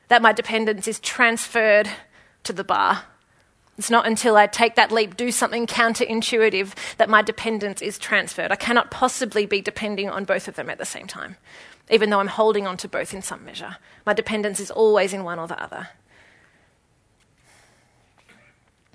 that 0.08 0.22
my 0.22 0.32
dependence 0.32 0.88
is 0.88 0.98
transferred 1.00 1.88
to 2.44 2.52
the 2.52 2.64
bar. 2.64 3.04
It's 3.76 3.90
not 3.90 4.06
until 4.06 4.36
I 4.36 4.48
take 4.48 4.74
that 4.74 4.90
leap, 4.90 5.16
do 5.16 5.30
something 5.30 5.66
counterintuitive, 5.66 6.74
that 6.96 7.08
my 7.08 7.22
dependence 7.22 7.80
is 7.80 7.96
transferred. 7.96 8.50
I 8.50 8.56
cannot 8.56 8.90
possibly 8.90 9.46
be 9.46 9.60
depending 9.60 10.10
on 10.10 10.24
both 10.24 10.48
of 10.48 10.56
them 10.56 10.68
at 10.68 10.78
the 10.78 10.84
same 10.84 11.06
time, 11.06 11.36
even 11.88 12.10
though 12.10 12.18
I'm 12.18 12.26
holding 12.26 12.66
on 12.66 12.76
to 12.78 12.88
both 12.88 13.14
in 13.14 13.22
some 13.22 13.44
measure. 13.44 13.76
My 14.04 14.14
dependence 14.14 14.58
is 14.58 14.72
always 14.72 15.12
in 15.12 15.22
one 15.22 15.38
or 15.38 15.46
the 15.46 15.62
other. 15.62 15.90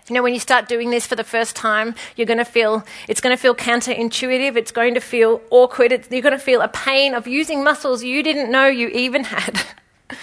You 0.10 0.16
know, 0.16 0.24
when 0.24 0.34
you 0.34 0.40
start 0.40 0.68
doing 0.68 0.90
this 0.90 1.08
for 1.08 1.16
the 1.16 1.24
first 1.24 1.56
time, 1.56 1.96
you're 2.18 2.28
going 2.28 2.38
to 2.38 2.46
feel, 2.46 2.86
it's 3.08 3.22
going 3.22 3.36
to 3.36 3.42
feel 3.42 3.56
counterintuitive. 3.56 4.58
It's 4.58 4.72
going 4.72 4.96
to 4.96 5.00
feel 5.00 5.42
awkward. 5.50 5.94
It's, 5.94 6.12
you're 6.12 6.22
going 6.22 6.34
to 6.34 6.40
feel 6.40 6.62
a 6.62 6.68
pain 6.68 7.14
of 7.14 7.26
using 7.26 7.64
muscles 7.64 8.04
you 8.04 8.22
didn't 8.22 8.52
know 8.52 8.68
you 8.68 8.90
even 8.90 9.24
had. 9.24 9.66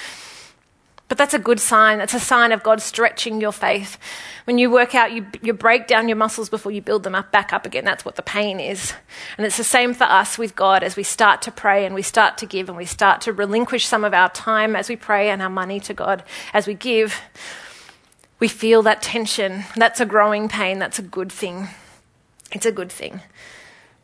but 1.08 1.16
that's 1.16 1.32
a 1.32 1.38
good 1.38 1.58
sign. 1.58 1.96
That's 1.96 2.12
a 2.12 2.20
sign 2.20 2.52
of 2.52 2.62
God 2.62 2.82
stretching 2.82 3.40
your 3.40 3.52
faith. 3.52 3.96
When 4.44 4.58
you 4.58 4.70
work 4.70 4.94
out, 4.94 5.12
you, 5.12 5.26
you 5.40 5.54
break 5.54 5.86
down 5.86 6.08
your 6.08 6.16
muscles 6.16 6.50
before 6.50 6.72
you 6.72 6.82
build 6.82 7.02
them 7.02 7.14
up 7.14 7.32
back 7.32 7.54
up 7.54 7.64
again. 7.64 7.86
That's 7.86 8.04
what 8.04 8.16
the 8.16 8.22
pain 8.22 8.60
is. 8.60 8.92
And 9.38 9.46
it's 9.46 9.56
the 9.56 9.64
same 9.64 9.94
for 9.94 10.04
us 10.04 10.36
with 10.36 10.54
God 10.54 10.82
as 10.82 10.94
we 10.94 11.04
start 11.04 11.40
to 11.42 11.50
pray 11.50 11.86
and 11.86 11.94
we 11.94 12.02
start 12.02 12.36
to 12.38 12.46
give 12.46 12.68
and 12.68 12.76
we 12.76 12.84
start 12.84 13.22
to 13.22 13.32
relinquish 13.32 13.86
some 13.86 14.04
of 14.04 14.12
our 14.12 14.28
time 14.28 14.76
as 14.76 14.90
we 14.90 14.96
pray 14.96 15.30
and 15.30 15.40
our 15.40 15.48
money 15.48 15.80
to 15.80 15.94
God 15.94 16.22
as 16.52 16.66
we 16.66 16.74
give 16.74 17.18
we 18.40 18.48
feel 18.48 18.82
that 18.82 19.02
tension. 19.02 19.64
That's 19.76 20.00
a 20.00 20.06
growing 20.06 20.48
pain. 20.48 20.78
That's 20.78 20.98
a 20.98 21.02
good 21.02 21.30
thing. 21.30 21.68
It's 22.50 22.66
a 22.66 22.72
good 22.72 22.90
thing. 22.90 23.20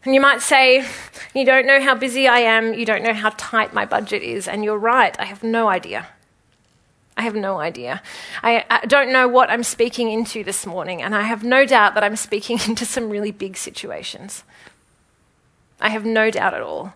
And 0.05 0.15
you 0.15 0.21
might 0.21 0.41
say, 0.41 0.87
You 1.35 1.45
don't 1.45 1.67
know 1.67 1.81
how 1.81 1.97
busy 1.97 2.29
I 2.29 2.39
am. 2.41 2.75
You 2.75 2.87
don't 2.87 3.03
know 3.03 3.15
how 3.15 3.31
tight 3.37 3.75
my 3.75 3.87
budget 3.87 4.23
is. 4.23 4.47
And 4.47 4.63
you're 4.63 4.79
right. 4.79 5.19
I 5.19 5.25
have 5.25 5.43
no 5.43 5.69
idea. 5.69 6.07
I 7.17 7.23
have 7.23 7.35
no 7.35 7.59
idea. 7.59 8.03
I, 8.43 8.65
I, 8.69 8.85
don't 8.85 9.11
know 9.11 9.27
what 9.27 9.49
I'm 9.49 9.63
speaking 9.63 10.11
into 10.13 10.45
this 10.45 10.67
morning. 10.67 11.03
And 11.03 11.15
I 11.15 11.23
have 11.23 11.43
no 11.43 11.65
doubt 11.65 11.95
that 11.95 12.05
I'm 12.05 12.15
speaking 12.15 12.59
into 12.69 12.85
some 12.85 13.09
really 13.09 13.33
big 13.33 13.57
situations. 13.57 14.45
I 15.81 15.89
have 15.89 16.05
no 16.05 16.31
doubt 16.31 16.53
at 16.53 16.61
all. 16.61 16.93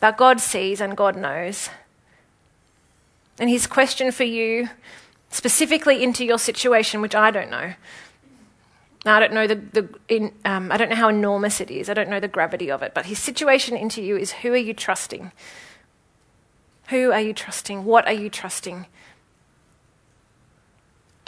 But 0.00 0.16
God 0.16 0.40
sees 0.40 0.80
and 0.80 0.96
God 0.96 1.14
knows. 1.14 1.68
And 3.38 3.50
his 3.50 3.66
question 3.66 4.10
for 4.12 4.24
you 4.24 4.70
specifically 5.30 6.02
into 6.02 6.24
your 6.24 6.38
situation, 6.38 7.00
which 7.00 7.14
I 7.14 7.30
don't 7.30 7.50
know. 7.50 7.74
I 9.04 9.20
don't 9.20 9.32
know 9.32 9.46
the, 9.46 9.54
the 9.54 9.88
in, 10.08 10.32
um, 10.44 10.72
I 10.72 10.76
don't 10.76 10.88
know 10.88 10.96
how 10.96 11.08
enormous 11.08 11.60
it 11.60 11.70
is. 11.70 11.88
I 11.88 11.94
don't 11.94 12.08
know 12.08 12.20
the 12.20 12.28
gravity 12.28 12.70
of 12.70 12.82
it. 12.82 12.92
But 12.94 13.06
his 13.06 13.18
situation 13.18 13.76
into 13.76 14.02
you 14.02 14.16
is 14.16 14.32
who 14.32 14.52
are 14.52 14.56
you 14.56 14.74
trusting? 14.74 15.30
Who 16.88 17.12
are 17.12 17.20
you 17.20 17.32
trusting? 17.32 17.84
What 17.84 18.06
are 18.06 18.12
you 18.12 18.28
trusting? 18.28 18.86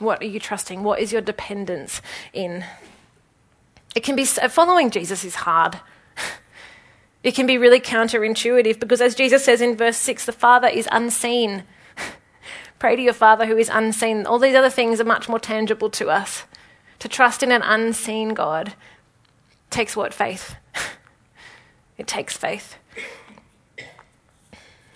What 0.00 0.22
are 0.22 0.26
you 0.26 0.40
trusting? 0.40 0.82
What 0.82 1.00
is 1.00 1.12
your 1.12 1.22
dependence 1.22 2.00
in? 2.32 2.64
It 3.94 4.02
can 4.02 4.16
be 4.16 4.24
following 4.24 4.90
Jesus 4.90 5.24
is 5.24 5.36
hard. 5.36 5.80
It 7.24 7.34
can 7.34 7.46
be 7.46 7.58
really 7.58 7.80
counterintuitive 7.80 8.78
because, 8.78 9.00
as 9.00 9.16
Jesus 9.16 9.44
says 9.44 9.60
in 9.60 9.76
verse 9.76 9.96
6, 9.96 10.24
the 10.24 10.32
Father 10.32 10.68
is 10.68 10.88
unseen. 10.92 11.64
Pray 12.78 12.96
to 12.96 13.02
your 13.02 13.12
Father 13.12 13.46
who 13.46 13.56
is 13.56 13.68
unseen. 13.68 14.26
All 14.26 14.38
these 14.38 14.54
other 14.54 14.70
things 14.70 15.00
are 15.00 15.04
much 15.04 15.28
more 15.28 15.40
tangible 15.40 15.90
to 15.90 16.10
us. 16.10 16.44
To 17.00 17.08
trust 17.08 17.42
in 17.42 17.52
an 17.52 17.62
unseen 17.62 18.34
God 18.34 18.74
takes 19.70 19.96
what? 19.96 20.14
Faith. 20.14 20.56
it 21.98 22.06
takes 22.06 22.36
faith. 22.36 22.76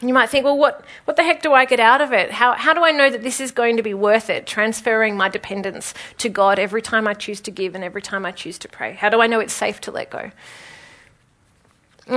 You 0.00 0.12
might 0.12 0.30
think, 0.30 0.44
well, 0.44 0.58
what, 0.58 0.84
what 1.04 1.16
the 1.16 1.22
heck 1.22 1.42
do 1.42 1.52
I 1.52 1.64
get 1.64 1.78
out 1.78 2.00
of 2.00 2.12
it? 2.12 2.32
How, 2.32 2.54
how 2.54 2.74
do 2.74 2.82
I 2.82 2.90
know 2.90 3.08
that 3.08 3.22
this 3.22 3.40
is 3.40 3.52
going 3.52 3.76
to 3.76 3.84
be 3.84 3.94
worth 3.94 4.30
it, 4.30 4.48
transferring 4.48 5.16
my 5.16 5.28
dependence 5.28 5.94
to 6.18 6.28
God 6.28 6.58
every 6.58 6.82
time 6.82 7.06
I 7.06 7.14
choose 7.14 7.40
to 7.42 7.52
give 7.52 7.76
and 7.76 7.84
every 7.84 8.02
time 8.02 8.26
I 8.26 8.32
choose 8.32 8.58
to 8.60 8.68
pray? 8.68 8.94
How 8.94 9.10
do 9.10 9.20
I 9.20 9.28
know 9.28 9.38
it's 9.38 9.52
safe 9.52 9.80
to 9.82 9.92
let 9.92 10.10
go? 10.10 10.32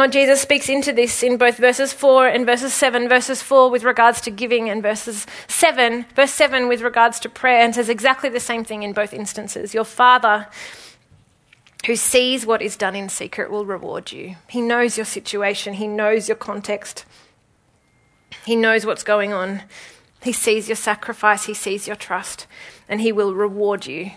Jesus 0.09 0.41
speaks 0.41 0.67
into 0.67 0.91
this 0.91 1.21
in 1.21 1.37
both 1.37 1.57
verses 1.57 1.93
4 1.93 2.27
and 2.27 2.45
verses 2.45 2.73
7. 2.73 3.07
Verses 3.07 3.41
4 3.41 3.69
with 3.69 3.83
regards 3.83 4.19
to 4.21 4.31
giving, 4.31 4.69
and 4.69 4.81
verses 4.81 5.27
7, 5.47 6.05
verse 6.15 6.31
7 6.31 6.67
with 6.67 6.81
regards 6.81 7.19
to 7.21 7.29
prayer, 7.29 7.61
and 7.61 7.75
says 7.75 7.89
exactly 7.89 8.29
the 8.29 8.39
same 8.39 8.63
thing 8.63 8.83
in 8.83 8.93
both 8.93 9.13
instances. 9.13 9.73
Your 9.73 9.83
Father 9.85 10.47
who 11.85 11.95
sees 11.95 12.45
what 12.45 12.61
is 12.61 12.75
done 12.75 12.95
in 12.95 13.09
secret 13.09 13.51
will 13.51 13.65
reward 13.65 14.11
you. 14.11 14.35
He 14.49 14.61
knows 14.61 14.97
your 14.97 15.05
situation, 15.05 15.75
He 15.75 15.87
knows 15.87 16.27
your 16.27 16.35
context, 16.35 17.05
He 18.43 18.55
knows 18.55 18.85
what's 18.85 19.03
going 19.03 19.33
on. 19.33 19.63
He 20.23 20.31
sees 20.31 20.67
your 20.67 20.75
sacrifice, 20.75 21.45
He 21.45 21.53
sees 21.53 21.85
your 21.85 21.95
trust, 21.95 22.47
and 22.89 23.01
He 23.01 23.11
will 23.11 23.35
reward 23.35 23.85
you. 23.85 24.11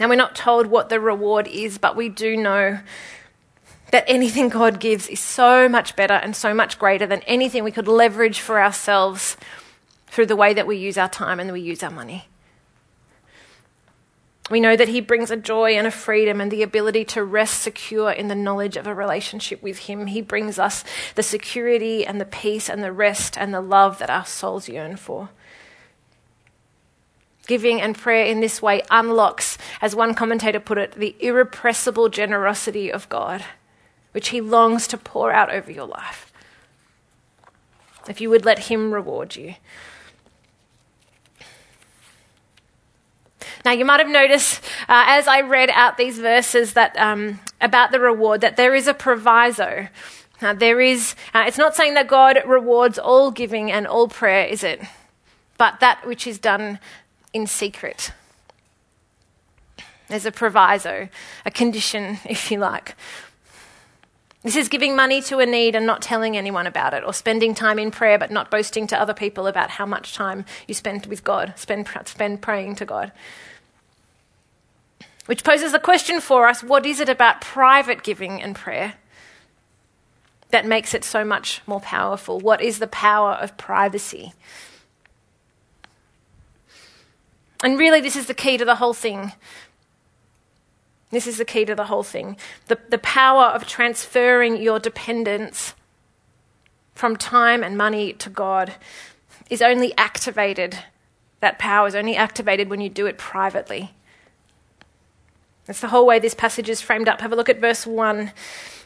Now, 0.00 0.08
we're 0.08 0.16
not 0.16 0.36
told 0.36 0.66
what 0.66 0.88
the 0.88 1.00
reward 1.00 1.48
is, 1.48 1.78
but 1.78 1.96
we 1.96 2.08
do 2.08 2.36
know 2.36 2.80
that 3.90 4.04
anything 4.06 4.48
God 4.48 4.80
gives 4.80 5.08
is 5.08 5.20
so 5.20 5.68
much 5.68 5.96
better 5.96 6.14
and 6.14 6.36
so 6.36 6.52
much 6.52 6.78
greater 6.78 7.06
than 7.06 7.22
anything 7.22 7.64
we 7.64 7.72
could 7.72 7.88
leverage 7.88 8.40
for 8.40 8.60
ourselves 8.60 9.36
through 10.06 10.26
the 10.26 10.36
way 10.36 10.52
that 10.54 10.66
we 10.66 10.76
use 10.76 10.98
our 10.98 11.08
time 11.08 11.40
and 11.40 11.52
we 11.52 11.60
use 11.60 11.82
our 11.82 11.90
money. 11.90 12.26
We 14.50 14.60
know 14.60 14.76
that 14.76 14.88
He 14.88 15.00
brings 15.00 15.30
a 15.30 15.36
joy 15.36 15.72
and 15.72 15.86
a 15.86 15.90
freedom 15.90 16.40
and 16.40 16.50
the 16.50 16.62
ability 16.62 17.04
to 17.06 17.22
rest 17.22 17.62
secure 17.62 18.10
in 18.10 18.28
the 18.28 18.34
knowledge 18.34 18.76
of 18.76 18.86
a 18.86 18.94
relationship 18.94 19.62
with 19.62 19.80
Him. 19.80 20.06
He 20.06 20.22
brings 20.22 20.58
us 20.58 20.84
the 21.14 21.22
security 21.22 22.06
and 22.06 22.20
the 22.20 22.24
peace 22.24 22.70
and 22.70 22.82
the 22.82 22.92
rest 22.92 23.36
and 23.36 23.52
the 23.52 23.60
love 23.60 23.98
that 23.98 24.10
our 24.10 24.24
souls 24.24 24.68
yearn 24.68 24.96
for. 24.96 25.28
Giving 27.46 27.80
and 27.80 27.96
prayer 27.96 28.26
in 28.26 28.40
this 28.40 28.60
way 28.60 28.82
unlocks, 28.90 29.56
as 29.80 29.94
one 29.94 30.14
commentator 30.14 30.60
put 30.60 30.78
it, 30.78 30.92
the 30.92 31.16
irrepressible 31.20 32.08
generosity 32.08 32.90
of 32.90 33.08
God 33.08 33.44
which 34.12 34.28
He 34.28 34.40
longs 34.40 34.86
to 34.88 34.98
pour 34.98 35.32
out 35.32 35.52
over 35.52 35.70
your 35.70 35.86
life. 35.86 36.32
If 38.08 38.20
you 38.20 38.30
would 38.30 38.44
let 38.44 38.58
Him 38.60 38.92
reward 38.92 39.36
you. 39.36 39.54
Now, 43.64 43.72
you 43.72 43.84
might 43.84 44.00
have 44.00 44.08
noticed 44.08 44.64
uh, 44.88 45.04
as 45.06 45.26
I 45.26 45.40
read 45.40 45.70
out 45.70 45.96
these 45.96 46.18
verses 46.18 46.74
that 46.74 46.96
um, 46.96 47.40
about 47.60 47.90
the 47.90 48.00
reward 48.00 48.40
that 48.40 48.56
there 48.56 48.74
is 48.74 48.86
a 48.86 48.94
proviso. 48.94 49.88
Now, 50.40 50.54
there 50.54 50.80
is. 50.80 51.14
Uh, 51.34 51.44
it's 51.46 51.58
not 51.58 51.74
saying 51.74 51.94
that 51.94 52.08
God 52.08 52.38
rewards 52.46 52.98
all 52.98 53.30
giving 53.30 53.70
and 53.70 53.86
all 53.86 54.08
prayer, 54.08 54.46
is 54.46 54.62
it? 54.62 54.80
But 55.56 55.80
that 55.80 56.06
which 56.06 56.26
is 56.26 56.38
done 56.38 56.78
in 57.32 57.46
secret. 57.46 58.12
There's 60.08 60.24
a 60.24 60.32
proviso, 60.32 61.08
a 61.44 61.50
condition, 61.50 62.18
if 62.24 62.50
you 62.50 62.58
like. 62.58 62.96
This 64.42 64.56
is 64.56 64.68
giving 64.68 64.94
money 64.94 65.20
to 65.22 65.40
a 65.40 65.46
need 65.46 65.74
and 65.74 65.84
not 65.84 66.00
telling 66.00 66.36
anyone 66.36 66.66
about 66.66 66.94
it, 66.94 67.02
or 67.04 67.12
spending 67.12 67.54
time 67.54 67.78
in 67.78 67.90
prayer 67.90 68.18
but 68.18 68.30
not 68.30 68.50
boasting 68.50 68.86
to 68.88 69.00
other 69.00 69.14
people 69.14 69.46
about 69.46 69.70
how 69.70 69.86
much 69.86 70.14
time 70.14 70.44
you 70.68 70.74
spend 70.74 71.06
with 71.06 71.24
God, 71.24 71.54
spend, 71.56 71.88
spend 72.04 72.40
praying 72.40 72.76
to 72.76 72.84
God. 72.84 73.12
Which 75.26 75.44
poses 75.44 75.72
the 75.72 75.78
question 75.78 76.20
for 76.20 76.46
us 76.46 76.62
what 76.62 76.86
is 76.86 77.00
it 77.00 77.08
about 77.08 77.40
private 77.40 78.02
giving 78.02 78.40
and 78.40 78.54
prayer 78.54 78.94
that 80.50 80.64
makes 80.64 80.94
it 80.94 81.04
so 81.04 81.24
much 81.24 81.60
more 81.66 81.80
powerful? 81.80 82.38
What 82.38 82.62
is 82.62 82.78
the 82.78 82.86
power 82.86 83.32
of 83.32 83.58
privacy? 83.58 84.32
And 87.62 87.78
really, 87.78 88.00
this 88.00 88.16
is 88.16 88.26
the 88.26 88.34
key 88.34 88.56
to 88.56 88.64
the 88.64 88.76
whole 88.76 88.94
thing. 88.94 89.32
This 91.10 91.26
is 91.26 91.38
the 91.38 91.44
key 91.44 91.64
to 91.64 91.74
the 91.74 91.86
whole 91.86 92.02
thing. 92.02 92.36
The, 92.66 92.78
the 92.90 92.98
power 92.98 93.44
of 93.44 93.66
transferring 93.66 94.60
your 94.60 94.78
dependence 94.78 95.74
from 96.94 97.16
time 97.16 97.62
and 97.62 97.78
money 97.78 98.12
to 98.14 98.28
God 98.28 98.74
is 99.48 99.62
only 99.62 99.96
activated, 99.96 100.78
that 101.40 101.58
power 101.58 101.86
is 101.86 101.94
only 101.94 102.16
activated 102.16 102.68
when 102.68 102.80
you 102.80 102.90
do 102.90 103.06
it 103.06 103.16
privately. 103.16 103.92
That's 105.64 105.80
the 105.80 105.88
whole 105.88 106.06
way 106.06 106.18
this 106.18 106.34
passage 106.34 106.68
is 106.68 106.80
framed 106.80 107.08
up. 107.08 107.20
Have 107.20 107.32
a 107.32 107.36
look 107.36 107.48
at 107.48 107.60
verse 107.60 107.86
1. 107.86 108.32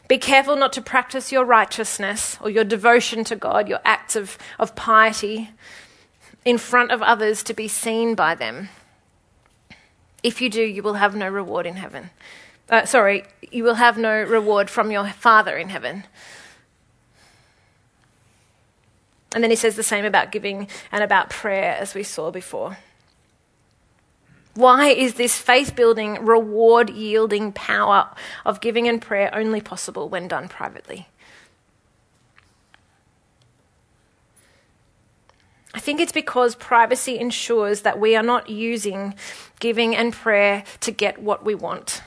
Be 0.07 0.17
careful 0.17 0.55
not 0.55 0.73
to 0.73 0.81
practice 0.81 1.31
your 1.31 1.45
righteousness 1.45 2.37
or 2.41 2.49
your 2.49 2.65
devotion 2.65 3.23
to 3.25 3.35
God, 3.35 3.69
your 3.69 3.79
acts 3.85 4.15
of, 4.15 4.37
of 4.59 4.75
piety, 4.75 5.49
in 6.45 6.57
front 6.57 6.91
of 6.91 7.01
others 7.01 7.41
to 7.43 7.53
be 7.53 7.67
seen 7.67 8.15
by 8.15 8.35
them. 8.35 8.69
If 10.23 10.41
you 10.41 10.49
do, 10.49 10.63
you 10.63 10.81
will 10.81 10.95
have 10.95 11.15
no 11.15 11.27
reward 11.27 11.65
in 11.65 11.75
heaven. 11.75 12.09
Uh, 12.69 12.85
sorry, 12.85 13.25
you 13.51 13.63
will 13.63 13.75
have 13.75 13.97
no 13.97 14.23
reward 14.23 14.69
from 14.69 14.89
your 14.89 15.07
Father 15.09 15.57
in 15.57 15.69
heaven. 15.69 16.05
And 19.35 19.43
then 19.43 19.51
he 19.51 19.57
says 19.57 19.75
the 19.75 19.83
same 19.83 20.05
about 20.05 20.31
giving 20.31 20.67
and 20.91 21.03
about 21.03 21.29
prayer, 21.29 21.75
as 21.79 21.93
we 21.93 22.03
saw 22.03 22.31
before. 22.31 22.77
Why 24.53 24.89
is 24.89 25.15
this 25.15 25.37
faith 25.37 25.75
building, 25.75 26.23
reward 26.23 26.91
yielding 26.91 27.51
power 27.51 28.09
of 28.45 28.61
giving 28.61 28.87
and 28.87 29.01
prayer 29.01 29.33
only 29.33 29.61
possible 29.61 30.07
when 30.07 30.27
done 30.27 30.47
privately? 30.47 31.07
Think 35.79 35.99
it's 35.99 36.11
because 36.11 36.55
privacy 36.55 37.17
ensures 37.17 37.81
that 37.81 37.99
we 37.99 38.15
are 38.15 38.23
not 38.23 38.49
using 38.49 39.15
giving 39.59 39.95
and 39.95 40.13
prayer 40.13 40.63
to 40.81 40.91
get 40.91 41.19
what 41.19 41.43
we 41.43 41.55
want, 41.55 42.03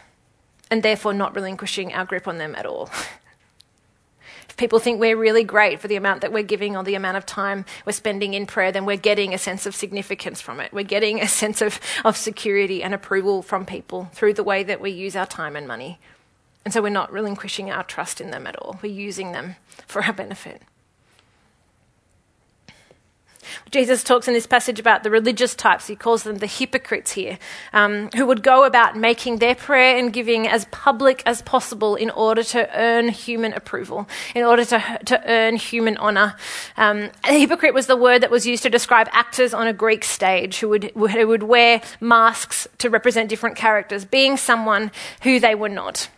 and 0.70 0.82
therefore 0.82 1.12
not 1.12 1.34
relinquishing 1.34 1.92
our 1.92 2.04
grip 2.04 2.28
on 2.28 2.38
them 2.38 2.54
at 2.54 2.66
all. 2.66 2.90
if 4.48 4.56
people 4.56 4.78
think 4.78 5.00
we're 5.00 5.16
really 5.16 5.44
great 5.44 5.80
for 5.80 5.88
the 5.88 5.96
amount 5.96 6.20
that 6.20 6.32
we're 6.32 6.42
giving 6.42 6.76
or 6.76 6.84
the 6.84 6.94
amount 6.94 7.16
of 7.16 7.26
time 7.26 7.64
we're 7.84 7.92
spending 7.92 8.34
in 8.34 8.46
prayer, 8.46 8.70
then 8.70 8.86
we're 8.86 8.96
getting 8.96 9.34
a 9.34 9.38
sense 9.38 9.66
of 9.66 9.74
significance 9.74 10.40
from 10.40 10.60
it. 10.60 10.72
We're 10.72 10.84
getting 10.84 11.20
a 11.20 11.28
sense 11.42 11.60
of, 11.60 11.80
of 12.04 12.16
security 12.16 12.82
and 12.82 12.94
approval 12.94 13.42
from 13.42 13.66
people 13.66 14.10
through 14.12 14.34
the 14.34 14.44
way 14.44 14.62
that 14.62 14.80
we 14.80 14.90
use 14.90 15.16
our 15.16 15.26
time 15.26 15.56
and 15.56 15.66
money. 15.66 15.98
And 16.64 16.72
so 16.72 16.82
we're 16.82 16.88
not 16.88 17.12
relinquishing 17.12 17.70
our 17.70 17.84
trust 17.84 18.20
in 18.20 18.30
them 18.30 18.46
at 18.46 18.56
all. 18.56 18.78
We're 18.82 18.92
using 18.92 19.32
them 19.32 19.56
for 19.86 20.02
our 20.02 20.12
benefit. 20.12 20.62
Jesus 23.70 24.02
talks 24.02 24.28
in 24.28 24.34
this 24.34 24.46
passage 24.46 24.78
about 24.78 25.02
the 25.02 25.10
religious 25.10 25.54
types. 25.54 25.86
He 25.86 25.96
calls 25.96 26.22
them 26.22 26.38
the 26.38 26.46
hypocrites 26.46 27.12
here, 27.12 27.38
um, 27.72 28.08
who 28.16 28.26
would 28.26 28.42
go 28.42 28.64
about 28.64 28.96
making 28.96 29.38
their 29.38 29.54
prayer 29.54 29.96
and 29.96 30.12
giving 30.12 30.46
as 30.46 30.66
public 30.66 31.22
as 31.26 31.42
possible 31.42 31.94
in 31.94 32.10
order 32.10 32.42
to 32.42 32.68
earn 32.78 33.08
human 33.08 33.52
approval, 33.52 34.08
in 34.34 34.44
order 34.44 34.64
to, 34.64 34.98
to 35.06 35.22
earn 35.30 35.56
human 35.56 35.96
honor. 35.96 36.36
Um, 36.76 37.10
a 37.24 37.38
hypocrite 37.38 37.74
was 37.74 37.86
the 37.86 37.96
word 37.96 38.22
that 38.22 38.30
was 38.30 38.46
used 38.46 38.62
to 38.64 38.70
describe 38.70 39.08
actors 39.12 39.54
on 39.54 39.66
a 39.66 39.72
Greek 39.72 40.04
stage 40.04 40.60
who 40.60 40.68
would, 40.68 40.92
who 40.94 41.26
would 41.26 41.42
wear 41.42 41.80
masks 42.00 42.68
to 42.78 42.90
represent 42.90 43.28
different 43.28 43.56
characters, 43.56 44.04
being 44.04 44.36
someone 44.36 44.90
who 45.22 45.40
they 45.40 45.54
were 45.54 45.68
not. 45.68 46.08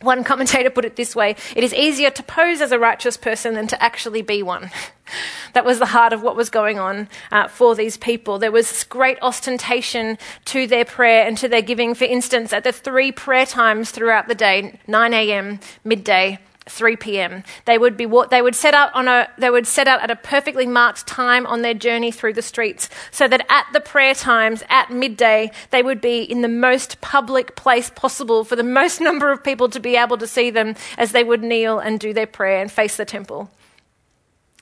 One 0.00 0.22
commentator 0.22 0.70
put 0.70 0.84
it 0.84 0.96
this 0.96 1.16
way 1.16 1.34
it 1.56 1.64
is 1.64 1.74
easier 1.74 2.10
to 2.10 2.22
pose 2.22 2.60
as 2.60 2.70
a 2.70 2.78
righteous 2.78 3.16
person 3.16 3.54
than 3.54 3.66
to 3.68 3.82
actually 3.82 4.22
be 4.22 4.42
one. 4.42 4.70
that 5.54 5.64
was 5.64 5.78
the 5.78 5.86
heart 5.86 6.12
of 6.12 6.22
what 6.22 6.36
was 6.36 6.50
going 6.50 6.78
on 6.78 7.08
uh, 7.32 7.48
for 7.48 7.74
these 7.74 7.96
people. 7.96 8.38
There 8.38 8.52
was 8.52 8.84
great 8.84 9.18
ostentation 9.22 10.18
to 10.46 10.66
their 10.66 10.84
prayer 10.84 11.26
and 11.26 11.36
to 11.38 11.48
their 11.48 11.62
giving. 11.62 11.94
For 11.94 12.04
instance, 12.04 12.52
at 12.52 12.64
the 12.64 12.72
three 12.72 13.10
prayer 13.10 13.46
times 13.46 13.90
throughout 13.90 14.28
the 14.28 14.34
day 14.34 14.78
9 14.86 15.14
a.m., 15.14 15.60
midday, 15.84 16.38
3 16.70 16.96
p.m. 16.96 17.42
They 17.64 17.78
would 17.78 17.96
be 17.96 18.06
they 18.30 18.42
would 18.42 18.54
set 18.54 18.74
out 18.74 18.94
on 18.94 19.08
a 19.08 19.28
they 19.38 19.50
would 19.50 19.66
set 19.66 19.88
out 19.88 20.02
at 20.02 20.10
a 20.10 20.16
perfectly 20.16 20.66
marked 20.66 21.06
time 21.06 21.46
on 21.46 21.62
their 21.62 21.74
journey 21.74 22.10
through 22.10 22.34
the 22.34 22.42
streets, 22.42 22.88
so 23.10 23.28
that 23.28 23.46
at 23.50 23.66
the 23.72 23.80
prayer 23.80 24.14
times 24.14 24.62
at 24.68 24.90
midday 24.90 25.50
they 25.70 25.82
would 25.82 26.00
be 26.00 26.22
in 26.22 26.42
the 26.42 26.48
most 26.48 27.00
public 27.00 27.56
place 27.56 27.90
possible 27.90 28.44
for 28.44 28.56
the 28.56 28.62
most 28.62 29.00
number 29.00 29.30
of 29.30 29.44
people 29.44 29.68
to 29.68 29.80
be 29.80 29.96
able 29.96 30.18
to 30.18 30.26
see 30.26 30.50
them 30.50 30.74
as 30.96 31.12
they 31.12 31.24
would 31.24 31.42
kneel 31.42 31.78
and 31.78 32.00
do 32.00 32.12
their 32.12 32.26
prayer 32.26 32.60
and 32.60 32.70
face 32.70 32.96
the 32.96 33.04
temple. 33.04 33.50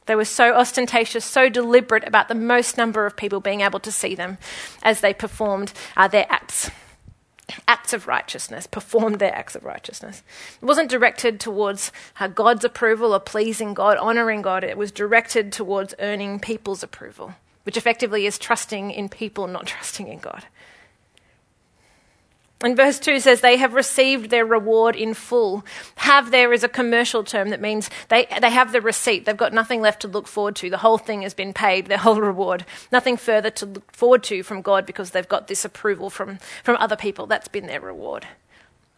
They 0.07 0.15
were 0.15 0.25
so 0.25 0.55
ostentatious, 0.55 1.25
so 1.25 1.49
deliberate 1.49 2.07
about 2.07 2.29
the 2.29 2.35
most 2.37 2.77
number 2.77 3.07
of 3.07 3.17
people 3.17 3.41
being 3.41 3.63
able 3.63 3.81
to 3.81 3.91
see 3.91 4.15
them 4.15 4.39
as 4.83 5.01
they 5.01 5.13
performed 5.13 5.73
uh, 5.97 6.07
their 6.07 6.27
acts 6.31 6.71
acts 7.69 7.93
of 7.93 8.07
righteousness, 8.07 8.67
performed 8.67 9.19
their 9.19 9.35
acts 9.35 9.55
of 9.55 9.65
righteousness. 9.65 10.23
It 10.61 10.65
wasn't 10.65 10.91
directed 10.91 11.39
towards 11.39 11.93
God's 12.35 12.65
approval 12.65 13.15
or 13.15 13.21
pleasing 13.21 13.75
God, 13.75 13.97
honoring 13.99 14.43
God. 14.43 14.65
It 14.65 14.77
was 14.77 14.91
directed 14.91 15.53
towards 15.53 15.95
earning 15.99 16.41
people's 16.41 16.83
approval, 16.83 17.35
which 17.63 17.77
effectively 17.77 18.27
is 18.27 18.39
trusting 18.39 18.91
in 18.91 19.09
people, 19.09 19.47
not 19.47 19.67
trusting 19.75 20.09
in 20.09 20.19
God. 20.19 20.45
And 22.63 22.75
verse 22.75 22.99
2 22.99 23.21
says, 23.21 23.43
They 23.43 23.59
have 23.59 23.75
received 23.75 24.31
their 24.31 24.47
reward 24.47 24.97
in 24.97 25.13
full. 25.13 25.65
Have 25.97 26.31
there 26.31 26.55
is 26.55 26.65
a 26.65 26.69
commercial 26.69 27.23
term 27.23 27.51
that 27.51 27.61
means 27.61 27.91
they, 28.09 28.27
they 28.41 28.51
have 28.51 28.73
the 28.73 28.81
receipt. 28.81 29.27
They've 29.27 29.37
got 29.37 29.53
nothing 29.53 29.83
left 29.83 30.01
to 30.03 30.09
look 30.09 30.27
forward 30.27 30.57
to. 30.57 30.71
The 30.71 30.79
whole 30.79 30.97
thing 30.97 31.21
has 31.23 31.35
been 31.35 31.53
paid, 31.53 31.87
their 31.87 31.99
whole 31.99 32.21
reward. 32.21 32.65
Nothing 32.91 33.19
further 33.19 33.51
to 33.51 33.67
look 33.67 33.93
forward 33.93 34.23
to 34.25 34.43
from 34.43 34.63
God 34.63 34.87
because 34.87 35.11
they've 35.11 35.29
got 35.29 35.49
this 35.49 35.67
approval 35.67 36.09
from, 36.09 36.39
from 36.65 36.77
other 36.77 36.97
people. 36.97 37.27
That's 37.27 37.49
been 37.49 37.67
their 37.67 37.81
reward. 37.81 38.27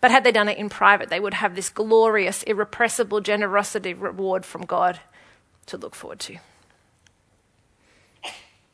But 0.01 0.13
had 0.13 0.23
they 0.23 0.31
done 0.31 0.49
it 0.49 0.59
in 0.59 0.69
private, 0.69 1.09
they 1.09 1.19
would 1.19 1.35
have 1.35 1.57
this 1.57 1.69
glorious, 1.69 2.45
irrepressible 2.45 3.21
generosity 3.21 3.93
reward 3.93 4.47
from 4.47 4.65
God 4.67 5.01
to 5.67 5.77
look 5.77 5.97
forward 5.97 6.21
to. 6.21 6.37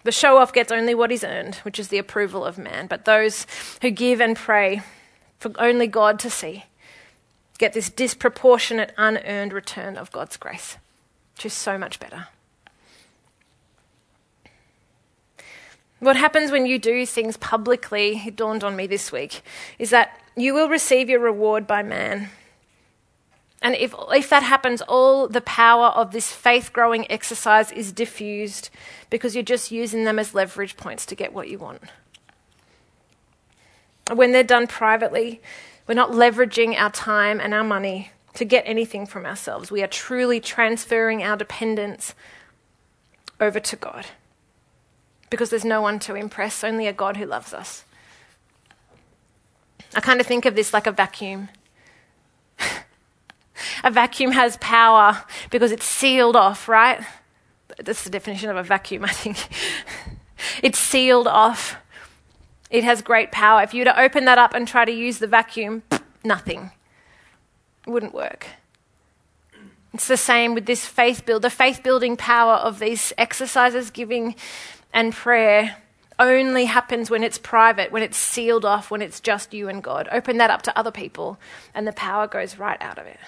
The 0.05 0.13
show 0.13 0.37
off 0.37 0.53
gets 0.53 0.71
only 0.71 0.95
what 0.95 1.11
is 1.11 1.25
earned, 1.25 1.57
which 1.57 1.79
is 1.79 1.89
the 1.89 1.99
approval 1.99 2.45
of 2.45 2.59
man. 2.59 2.87
But 2.87 3.07
those 3.07 3.47
who 3.83 3.91
give 3.91 4.21
and 4.21 4.37
pray 4.37 4.83
for 5.39 5.51
only 5.59 5.87
God 5.87 6.19
to 6.21 6.31
see 6.31 6.65
get 7.59 7.73
this 7.73 7.89
disproportionate, 7.89 8.93
unearned 8.99 9.53
return 9.53 9.97
of 9.97 10.11
God's 10.11 10.37
grace, 10.37 10.77
which 11.35 11.47
is 11.47 11.53
so 11.53 11.79
much 11.79 12.01
better. 12.01 12.29
What 16.01 16.17
happens 16.17 16.51
when 16.51 16.67
you 16.67 16.79
do 16.79 17.07
things 17.07 17.37
publicly, 17.37 18.23
it 18.27 18.37
dawned 18.37 18.65
on 18.65 18.77
me 18.77 18.87
this 18.87 19.11
week, 19.11 19.43
is 19.79 19.91
that 19.91 20.21
you 20.37 20.53
will 20.53 20.69
receive 20.69 21.09
your 21.09 21.21
reward 21.21 21.67
by 21.67 21.83
man. 21.83 22.29
And 23.65 23.75
if, 23.77 23.95
if 24.11 24.29
that 24.29 24.43
happens, 24.43 24.83
all 24.83 25.27
the 25.27 25.41
power 25.41 25.87
of 25.87 26.13
this 26.13 26.31
faith 26.31 26.71
growing 26.71 27.11
exercise 27.11 27.73
is 27.73 27.93
diffused 27.93 28.69
because 29.09 29.35
you're 29.35 29.43
just 29.43 29.71
using 29.71 30.05
them 30.05 30.19
as 30.19 30.35
leverage 30.35 30.77
points 30.77 31.07
to 31.07 31.15
get 31.15 31.33
what 31.33 31.49
you 31.49 31.59
want. 31.59 31.81
When 34.13 34.33
they're 34.33 34.45
done 34.45 34.67
privately, 34.67 35.41
we're 35.89 35.95
not 35.95 36.11
leveraging 36.11 36.79
our 36.79 36.91
time 36.91 37.41
and 37.41 37.55
our 37.55 37.65
money 37.65 38.11
to 38.35 38.45
get 38.45 38.65
anything 38.67 39.07
from 39.07 39.25
ourselves. 39.25 39.71
We 39.71 39.83
are 39.83 39.87
truly 39.87 40.41
transferring 40.41 41.23
our 41.23 41.39
dependence 41.39 42.15
over 43.41 43.61
to 43.61 43.77
God 43.77 44.05
because 45.31 45.49
there's 45.49 45.65
no 45.65 45.81
one 45.81 45.99
to 46.01 46.15
impress, 46.15 46.63
only 46.63 46.87
a 46.87 46.93
God 46.93 47.17
who 47.17 47.25
loves 47.25 47.55
us. 47.55 47.87
I 49.95 50.01
kind 50.01 50.21
of 50.21 50.27
think 50.27 50.45
of 50.45 50.55
this 50.55 50.75
like 50.75 50.87
a 50.87 50.93
vacuum. 50.93 51.49
A 53.83 53.91
vacuum 53.91 54.33
has 54.33 54.57
power 54.59 55.25
because 55.51 55.73
it's 55.73 55.87
sealed 55.87 56.37
off, 56.37 56.69
right? 56.69 57.05
That's 57.79 58.05
the 58.05 58.11
definition 58.11 58.51
of 58.51 58.57
a 58.57 58.63
vacuum, 58.63 59.05
I 59.05 59.13
think. 59.13 59.39
it's 60.63 60.79
sealed 60.79 61.27
off. 61.27 61.77
It 62.71 62.85
has 62.85 63.03
great 63.03 63.33
power. 63.33 63.63
If 63.63 63.75
you 63.75 63.81
were 63.81 63.87
to 63.87 64.01
open 64.01 64.25
that 64.25 64.39
up 64.39 64.55
and 64.55 64.67
try 64.67 64.85
to 64.85 64.93
use 64.93 65.19
the 65.19 65.27
vacuum, 65.27 65.83
nothing. 66.25 66.71
It 67.87 67.91
wouldn't 67.91 68.15
work. 68.15 68.47
It's 69.93 70.09
the 70.09 70.17
same 70.17 70.55
with 70.55 70.67
this 70.67 70.85
faith 70.85 71.25
build. 71.25 71.43
The 71.43 71.51
faith 71.51 71.83
building 71.83 72.17
power 72.17 72.55
of 72.55 72.81
these 72.81 73.13
exercises, 73.17 73.91
giving 73.91 74.35
and 74.93 75.13
prayer, 75.13 75.77
only 76.19 76.65
happens 76.65 77.11
when 77.11 77.23
it's 77.23 77.39
private, 77.39 77.93
when 77.93 78.03
it's 78.03 78.17
sealed 78.17 78.65
off, 78.65 78.91
when 78.91 79.03
it's 79.03 79.21
just 79.21 79.55
you 79.55 79.69
and 79.69 79.83
God. 79.83 80.09
Open 80.11 80.39
that 80.39 80.51
up 80.51 80.63
to 80.63 80.79
other 80.79 80.91
people, 80.91 81.39
and 81.75 81.87
the 81.87 81.93
power 81.93 82.27
goes 82.27 82.59
right 82.59 82.81
out 82.81 82.99
of 82.99 83.07
it. 83.07 83.19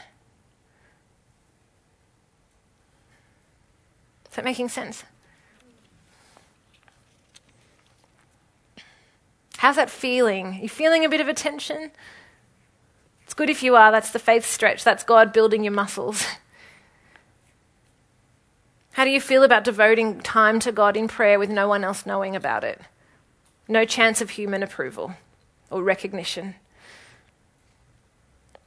Is 4.37 4.38
that 4.38 4.44
making 4.44 4.68
sense? 4.68 5.03
How's 9.57 9.77
that 9.77 9.88
feeling? 9.88 10.46
Are 10.49 10.59
you 10.59 10.68
feeling 10.68 11.07
a 11.07 11.09
bit 11.09 11.22
of 11.22 11.29
a 11.29 11.33
tension? 11.33 11.90
It's 13.25 13.33
good 13.33 13.49
if 13.49 13.62
you 13.62 13.77
are. 13.77 13.90
That's 13.90 14.11
the 14.11 14.18
faith 14.18 14.44
stretch. 14.44 14.85
That's 14.85 15.05
God 15.05 15.33
building 15.33 15.64
your 15.64 15.72
muscles. 15.72 16.22
How 18.92 19.05
do 19.05 19.11
you 19.11 19.22
feel 19.22 19.42
about 19.42 19.64
devoting 19.64 20.20
time 20.20 20.61
to 20.61 20.70
God 20.70 20.99
in 20.99 21.09
prayer 21.09 21.38
with 21.38 21.49
no 21.49 21.66
one 21.66 21.83
else 21.83 22.05
knowing 22.05 22.37
about 22.37 22.62
it? 22.62 22.83
No 23.66 23.87
chance 23.87 24.20
of 24.20 24.29
human 24.29 24.62
approval 24.62 25.14
or 25.70 25.83
recognition 25.83 26.57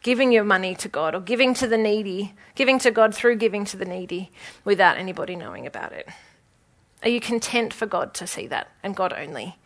giving 0.02 0.32
your 0.32 0.44
money 0.44 0.76
to 0.76 0.88
God 0.88 1.14
or 1.14 1.22
giving 1.22 1.54
to 1.56 1.68
the 1.68 1.78
needy, 1.78 2.34
giving 2.56 2.80
to 2.80 2.92
God 2.92 3.14
through 3.14 3.36
giving 3.36 3.66
to 3.66 3.78
the 3.78 3.86
needy 3.86 4.32
without 4.64 4.98
anybody 4.98 5.36
knowing 5.36 5.68
about 5.68 5.92
it? 5.92 6.08
Are 7.04 7.10
you 7.10 7.20
content 7.20 7.74
for 7.74 7.86
God 7.86 8.14
to 8.16 8.28
see 8.28 8.48
that 8.48 8.70
and 8.84 8.96
God 8.96 9.14
only? 9.14 9.58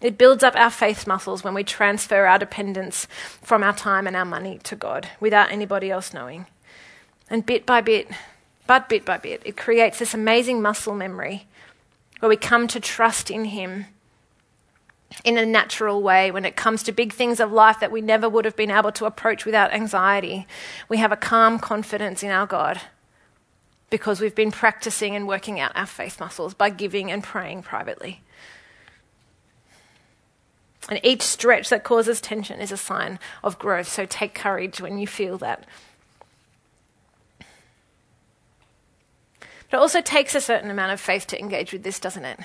It 0.00 0.16
builds 0.16 0.42
up 0.42 0.56
our 0.56 0.70
faith 0.70 1.06
muscles 1.06 1.44
when 1.44 1.52
we 1.52 1.62
transfer 1.62 2.24
our 2.24 2.38
dependence 2.38 3.06
from 3.42 3.62
our 3.62 3.74
time 3.74 4.06
and 4.06 4.16
our 4.16 4.24
money 4.24 4.58
to 4.64 4.74
God 4.74 5.08
without 5.20 5.52
anybody 5.52 5.90
else 5.90 6.14
knowing. 6.14 6.46
And 7.28 7.44
bit 7.44 7.66
by 7.66 7.82
bit, 7.82 8.08
but 8.66 8.88
bit 8.88 9.04
by 9.04 9.18
bit, 9.18 9.42
it 9.44 9.58
creates 9.58 9.98
this 9.98 10.14
amazing 10.14 10.62
muscle 10.62 10.94
memory 10.94 11.46
where 12.18 12.30
we 12.30 12.36
come 12.36 12.66
to 12.68 12.80
trust 12.80 13.30
in 13.30 13.46
Him 13.46 13.86
in 15.24 15.36
a 15.36 15.44
natural 15.44 16.02
way 16.02 16.30
when 16.30 16.44
it 16.44 16.56
comes 16.56 16.82
to 16.84 16.92
big 16.92 17.12
things 17.12 17.40
of 17.40 17.52
life 17.52 17.80
that 17.80 17.92
we 17.92 18.00
never 18.00 18.28
would 18.28 18.44
have 18.44 18.56
been 18.56 18.70
able 18.70 18.92
to 18.92 19.04
approach 19.04 19.44
without 19.44 19.72
anxiety. 19.72 20.46
We 20.88 20.98
have 20.98 21.12
a 21.12 21.16
calm 21.16 21.58
confidence 21.58 22.22
in 22.22 22.30
our 22.30 22.46
God 22.46 22.80
because 23.90 24.20
we've 24.20 24.34
been 24.34 24.52
practicing 24.52 25.16
and 25.16 25.26
working 25.26 25.58
out 25.58 25.72
our 25.74 25.86
faith 25.86 26.20
muscles 26.20 26.54
by 26.54 26.70
giving 26.70 27.10
and 27.10 27.22
praying 27.22 27.62
privately. 27.62 28.22
And 30.88 31.00
each 31.02 31.22
stretch 31.22 31.68
that 31.70 31.84
causes 31.84 32.20
tension 32.20 32.60
is 32.60 32.72
a 32.72 32.76
sign 32.76 33.18
of 33.44 33.58
growth, 33.58 33.88
so 33.88 34.06
take 34.06 34.34
courage 34.34 34.80
when 34.80 34.98
you 34.98 35.06
feel 35.06 35.38
that. 35.38 35.66
But 39.70 39.76
it 39.76 39.80
also 39.80 40.00
takes 40.00 40.34
a 40.34 40.40
certain 40.40 40.70
amount 40.70 40.92
of 40.92 41.00
faith 41.00 41.26
to 41.28 41.38
engage 41.38 41.72
with 41.72 41.82
this, 41.82 42.00
doesn't 42.00 42.24
it? 42.24 42.40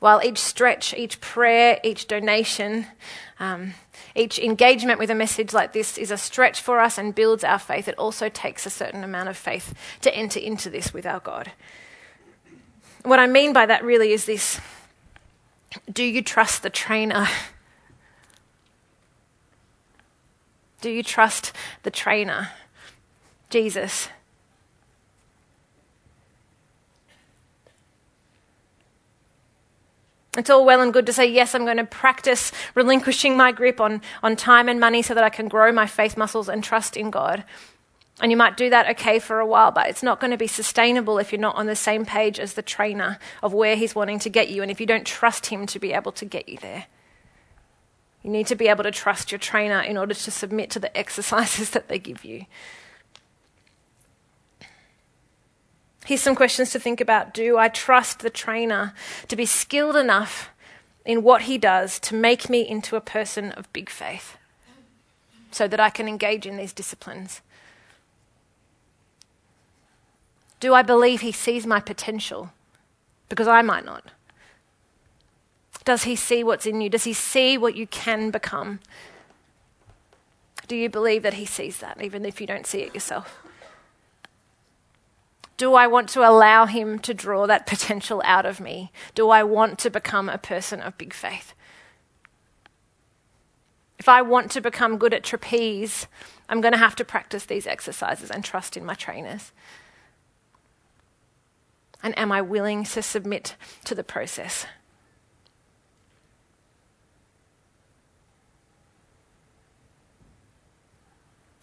While 0.00 0.22
each 0.22 0.38
stretch, 0.38 0.92
each 0.94 1.20
prayer, 1.20 1.80
each 1.82 2.06
donation, 2.06 2.86
um, 3.40 3.74
each 4.14 4.38
engagement 4.38 4.98
with 4.98 5.10
a 5.10 5.14
message 5.14 5.52
like 5.52 5.72
this 5.72 5.96
is 5.96 6.10
a 6.10 6.18
stretch 6.18 6.60
for 6.60 6.80
us 6.80 6.98
and 6.98 7.14
builds 7.14 7.42
our 7.42 7.58
faith, 7.58 7.88
it 7.88 7.98
also 7.98 8.28
takes 8.28 8.66
a 8.66 8.70
certain 8.70 9.02
amount 9.02 9.28
of 9.28 9.36
faith 9.36 9.74
to 10.02 10.14
enter 10.14 10.38
into 10.38 10.68
this 10.68 10.92
with 10.92 11.06
our 11.06 11.20
God. 11.20 11.52
What 13.02 13.18
I 13.18 13.26
mean 13.26 13.52
by 13.52 13.66
that 13.66 13.84
really 13.84 14.12
is 14.12 14.26
this 14.26 14.60
do 15.92 16.04
you 16.04 16.22
trust 16.22 16.62
the 16.62 16.70
trainer? 16.70 17.26
Do 20.80 20.90
you 20.90 21.02
trust 21.02 21.54
the 21.82 21.90
trainer, 21.90 22.50
Jesus? 23.48 24.10
It's 30.36 30.50
all 30.50 30.64
well 30.64 30.80
and 30.80 30.92
good 30.92 31.06
to 31.06 31.12
say, 31.12 31.26
yes, 31.26 31.54
I'm 31.54 31.64
going 31.64 31.76
to 31.76 31.84
practice 31.84 32.50
relinquishing 32.74 33.36
my 33.36 33.52
grip 33.52 33.80
on, 33.80 34.02
on 34.22 34.34
time 34.34 34.68
and 34.68 34.80
money 34.80 35.02
so 35.02 35.14
that 35.14 35.22
I 35.24 35.30
can 35.30 35.48
grow 35.48 35.70
my 35.70 35.86
faith 35.86 36.16
muscles 36.16 36.48
and 36.48 36.62
trust 36.62 36.96
in 36.96 37.10
God. 37.10 37.44
And 38.20 38.30
you 38.30 38.36
might 38.36 38.56
do 38.56 38.70
that 38.70 38.88
okay 38.90 39.18
for 39.18 39.40
a 39.40 39.46
while, 39.46 39.70
but 39.70 39.88
it's 39.88 40.02
not 40.02 40.20
going 40.20 40.30
to 40.30 40.36
be 40.36 40.46
sustainable 40.46 41.18
if 41.18 41.32
you're 41.32 41.40
not 41.40 41.56
on 41.56 41.66
the 41.66 41.76
same 41.76 42.04
page 42.04 42.38
as 42.38 42.54
the 42.54 42.62
trainer 42.62 43.18
of 43.42 43.52
where 43.52 43.76
he's 43.76 43.94
wanting 43.94 44.20
to 44.20 44.30
get 44.30 44.48
you 44.50 44.62
and 44.62 44.70
if 44.70 44.80
you 44.80 44.86
don't 44.86 45.06
trust 45.06 45.46
him 45.46 45.66
to 45.66 45.78
be 45.78 45.92
able 45.92 46.12
to 46.12 46.24
get 46.24 46.48
you 46.48 46.58
there. 46.58 46.86
You 48.22 48.30
need 48.30 48.46
to 48.46 48.56
be 48.56 48.68
able 48.68 48.84
to 48.84 48.90
trust 48.90 49.32
your 49.32 49.38
trainer 49.38 49.80
in 49.80 49.96
order 49.96 50.14
to 50.14 50.30
submit 50.30 50.70
to 50.70 50.78
the 50.78 50.96
exercises 50.96 51.70
that 51.70 51.88
they 51.88 51.98
give 51.98 52.24
you. 52.24 52.46
Here's 56.04 56.20
some 56.20 56.34
questions 56.34 56.70
to 56.72 56.78
think 56.78 57.00
about. 57.00 57.32
Do 57.32 57.56
I 57.56 57.68
trust 57.68 58.20
the 58.20 58.30
trainer 58.30 58.92
to 59.28 59.36
be 59.36 59.46
skilled 59.46 59.96
enough 59.96 60.50
in 61.04 61.22
what 61.22 61.42
he 61.42 61.56
does 61.56 61.98
to 62.00 62.14
make 62.14 62.50
me 62.50 62.60
into 62.60 62.96
a 62.96 63.00
person 63.00 63.52
of 63.52 63.72
big 63.72 63.88
faith 63.88 64.36
so 65.50 65.66
that 65.66 65.80
I 65.80 65.88
can 65.88 66.06
engage 66.06 66.46
in 66.46 66.58
these 66.58 66.74
disciplines? 66.74 67.40
Do 70.60 70.74
I 70.74 70.82
believe 70.82 71.22
he 71.22 71.32
sees 71.32 71.66
my 71.66 71.80
potential? 71.80 72.50
Because 73.28 73.48
I 73.48 73.62
might 73.62 73.84
not. 73.84 74.10
Does 75.84 76.04
he 76.04 76.16
see 76.16 76.42
what's 76.42 76.66
in 76.66 76.80
you? 76.80 76.88
Does 76.88 77.04
he 77.04 77.12
see 77.12 77.58
what 77.58 77.76
you 77.76 77.86
can 77.86 78.30
become? 78.30 78.80
Do 80.66 80.76
you 80.76 80.88
believe 80.88 81.22
that 81.22 81.34
he 81.34 81.44
sees 81.44 81.78
that, 81.78 82.02
even 82.02 82.24
if 82.24 82.40
you 82.40 82.46
don't 82.46 82.66
see 82.66 82.80
it 82.80 82.94
yourself? 82.94 83.43
Do 85.64 85.72
I 85.72 85.86
want 85.86 86.10
to 86.10 86.28
allow 86.28 86.66
Him 86.66 86.98
to 86.98 87.14
draw 87.14 87.46
that 87.46 87.64
potential 87.66 88.20
out 88.26 88.44
of 88.44 88.60
me? 88.60 88.92
Do 89.14 89.30
I 89.30 89.44
want 89.44 89.78
to 89.78 89.88
become 89.88 90.28
a 90.28 90.36
person 90.36 90.78
of 90.78 90.98
big 90.98 91.14
faith? 91.14 91.54
If 93.98 94.06
I 94.06 94.20
want 94.20 94.50
to 94.50 94.60
become 94.60 94.98
good 94.98 95.14
at 95.14 95.24
trapeze, 95.24 96.06
I'm 96.50 96.60
going 96.60 96.72
to 96.74 96.78
have 96.78 96.94
to 96.96 97.04
practice 97.06 97.46
these 97.46 97.66
exercises 97.66 98.30
and 98.30 98.44
trust 98.44 98.76
in 98.76 98.84
my 98.84 98.92
trainers. 98.92 99.52
And 102.02 102.12
am 102.18 102.30
I 102.30 102.42
willing 102.42 102.84
to 102.84 103.00
submit 103.00 103.56
to 103.86 103.94
the 103.94 104.04
process? 104.04 104.66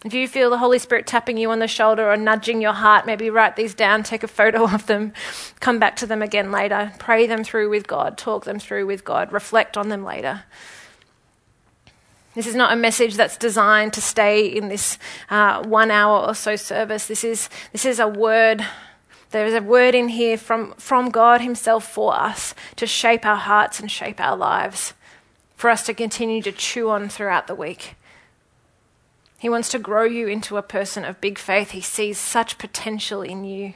If 0.04 0.14
you 0.14 0.26
feel 0.26 0.50
the 0.50 0.58
Holy 0.58 0.80
Spirit 0.80 1.06
tapping 1.06 1.36
you 1.36 1.50
on 1.52 1.60
the 1.60 1.68
shoulder 1.68 2.10
or 2.10 2.16
nudging 2.16 2.60
your 2.60 2.72
heart, 2.72 3.06
maybe 3.06 3.30
write 3.30 3.54
these 3.54 3.72
down, 3.72 4.02
take 4.02 4.24
a 4.24 4.28
photo 4.28 4.64
of 4.74 4.86
them, 4.86 5.12
come 5.60 5.78
back 5.78 5.96
to 5.96 6.06
them 6.06 6.22
again 6.22 6.50
later, 6.50 6.92
pray 6.98 7.26
them 7.26 7.44
through 7.44 7.70
with 7.70 7.86
God, 7.86 8.18
talk 8.18 8.44
them 8.44 8.58
through 8.58 8.86
with 8.86 9.04
God, 9.04 9.32
reflect 9.32 9.76
on 9.76 9.88
them 9.88 10.04
later. 10.04 10.42
This 12.34 12.46
is 12.46 12.54
not 12.54 12.72
a 12.72 12.76
message 12.76 13.14
that's 13.14 13.36
designed 13.36 13.92
to 13.92 14.00
stay 14.00 14.46
in 14.46 14.68
this 14.68 14.98
uh, 15.28 15.62
one 15.64 15.90
hour 15.90 16.26
or 16.26 16.34
so 16.34 16.56
service. 16.56 17.06
This 17.06 17.24
is, 17.24 17.50
this 17.72 17.84
is 17.84 18.00
a 18.00 18.08
word. 18.08 18.66
There 19.30 19.46
is 19.46 19.54
a 19.54 19.60
word 19.60 19.94
in 19.94 20.08
here 20.08 20.38
from, 20.38 20.72
from 20.74 21.10
God 21.10 21.42
Himself 21.42 21.86
for 21.86 22.14
us 22.14 22.54
to 22.76 22.86
shape 22.86 23.26
our 23.26 23.36
hearts 23.36 23.80
and 23.80 23.90
shape 23.90 24.18
our 24.18 24.36
lives, 24.36 24.94
for 25.56 25.68
us 25.68 25.84
to 25.86 25.94
continue 25.94 26.42
to 26.42 26.52
chew 26.52 26.88
on 26.88 27.08
throughout 27.10 27.46
the 27.46 27.54
week. 27.54 27.96
He 29.42 29.48
wants 29.48 29.70
to 29.70 29.80
grow 29.80 30.04
you 30.04 30.28
into 30.28 30.56
a 30.56 30.62
person 30.62 31.04
of 31.04 31.20
big 31.20 31.36
faith. 31.36 31.72
He 31.72 31.80
sees 31.80 32.16
such 32.16 32.58
potential 32.58 33.22
in 33.22 33.42
you 33.42 33.74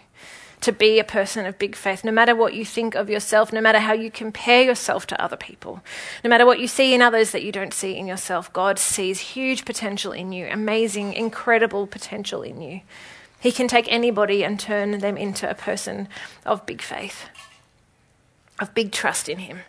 to 0.60 0.70
be 0.70 1.00
a 1.00 1.04
person 1.04 1.44
of 1.44 1.58
big 1.58 1.74
faith, 1.74 2.04
no 2.04 2.12
matter 2.12 2.36
what 2.36 2.54
you 2.54 2.64
think 2.64 2.94
of 2.94 3.10
yourself, 3.10 3.52
no 3.52 3.60
matter 3.60 3.80
how 3.80 3.92
you 3.92 4.08
compare 4.08 4.62
yourself 4.62 5.08
to 5.08 5.20
other 5.20 5.36
people, 5.36 5.82
no 6.22 6.30
matter 6.30 6.46
what 6.46 6.60
you 6.60 6.68
see 6.68 6.94
in 6.94 7.02
others 7.02 7.32
that 7.32 7.42
you 7.42 7.50
don't 7.50 7.74
see 7.74 7.96
in 7.96 8.06
yourself. 8.06 8.52
God 8.52 8.78
sees 8.78 9.18
huge 9.18 9.64
potential 9.64 10.12
in 10.12 10.30
you, 10.30 10.46
amazing, 10.46 11.14
incredible 11.14 11.88
potential 11.88 12.42
in 12.42 12.60
you. 12.60 12.82
He 13.40 13.50
can 13.50 13.66
take 13.66 13.90
anybody 13.90 14.44
and 14.44 14.60
turn 14.60 15.00
them 15.00 15.16
into 15.16 15.50
a 15.50 15.54
person 15.56 16.06
of 16.44 16.64
big 16.64 16.80
faith, 16.80 17.28
of 18.60 18.72
big 18.72 18.92
trust 18.92 19.28
in 19.28 19.38
Him. 19.38 19.62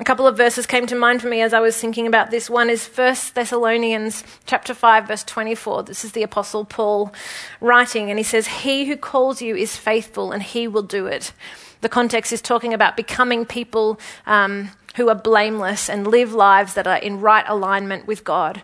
A 0.00 0.04
couple 0.04 0.26
of 0.26 0.34
verses 0.34 0.64
came 0.64 0.86
to 0.86 0.96
mind 0.96 1.20
for 1.20 1.28
me 1.28 1.42
as 1.42 1.52
I 1.52 1.60
was 1.60 1.76
thinking 1.76 2.06
about 2.06 2.30
this. 2.30 2.48
One 2.48 2.70
is 2.70 2.86
1 2.86 3.16
Thessalonians 3.34 4.24
chapter 4.46 4.72
5 4.72 5.06
verse 5.06 5.22
24. 5.24 5.82
This 5.82 6.06
is 6.06 6.12
the 6.12 6.22
apostle 6.22 6.64
Paul 6.64 7.12
writing 7.60 8.08
and 8.08 8.18
he 8.18 8.22
says, 8.22 8.46
"He 8.46 8.86
who 8.86 8.96
calls 8.96 9.42
you 9.42 9.54
is 9.54 9.76
faithful 9.76 10.32
and 10.32 10.42
he 10.42 10.66
will 10.66 10.82
do 10.82 11.04
it." 11.04 11.34
The 11.82 11.90
context 11.90 12.32
is 12.32 12.40
talking 12.40 12.72
about 12.72 12.96
becoming 12.96 13.44
people 13.44 14.00
um, 14.26 14.70
who 14.96 15.10
are 15.10 15.14
blameless 15.14 15.90
and 15.90 16.06
live 16.06 16.32
lives 16.32 16.72
that 16.74 16.86
are 16.86 16.96
in 16.96 17.20
right 17.20 17.44
alignment 17.46 18.06
with 18.06 18.24
God. 18.24 18.62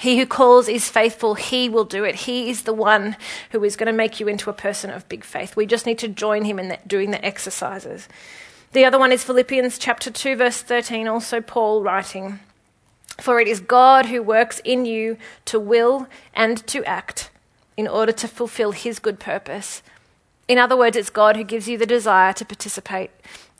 He 0.00 0.18
who 0.18 0.24
calls 0.24 0.66
is 0.66 0.88
faithful, 0.88 1.34
he 1.34 1.68
will 1.68 1.84
do 1.84 2.04
it. 2.04 2.14
He 2.14 2.48
is 2.48 2.62
the 2.62 2.72
one 2.72 3.16
who 3.50 3.62
is 3.64 3.76
going 3.76 3.86
to 3.86 3.92
make 3.92 4.18
you 4.18 4.28
into 4.28 4.48
a 4.48 4.54
person 4.54 4.88
of 4.88 5.08
big 5.10 5.24
faith. 5.24 5.56
We 5.56 5.66
just 5.66 5.84
need 5.84 5.98
to 5.98 6.08
join 6.08 6.46
him 6.46 6.58
in 6.58 6.68
the, 6.68 6.78
doing 6.86 7.10
the 7.10 7.22
exercises. 7.22 8.08
The 8.76 8.84
other 8.84 8.98
one 8.98 9.10
is 9.10 9.24
Philippians 9.24 9.78
chapter 9.78 10.10
2 10.10 10.36
verse 10.36 10.60
13 10.60 11.08
also 11.08 11.40
Paul 11.40 11.82
writing 11.82 12.40
for 13.18 13.40
it 13.40 13.48
is 13.48 13.58
God 13.58 14.04
who 14.04 14.22
works 14.22 14.60
in 14.64 14.84
you 14.84 15.16
to 15.46 15.58
will 15.58 16.08
and 16.34 16.58
to 16.66 16.84
act 16.84 17.30
in 17.78 17.88
order 17.88 18.12
to 18.12 18.28
fulfill 18.28 18.72
his 18.72 18.98
good 18.98 19.18
purpose. 19.18 19.82
In 20.46 20.58
other 20.58 20.76
words, 20.76 20.94
it's 20.94 21.08
God 21.08 21.38
who 21.38 21.42
gives 21.42 21.66
you 21.66 21.78
the 21.78 21.86
desire 21.86 22.34
to 22.34 22.44
participate. 22.44 23.10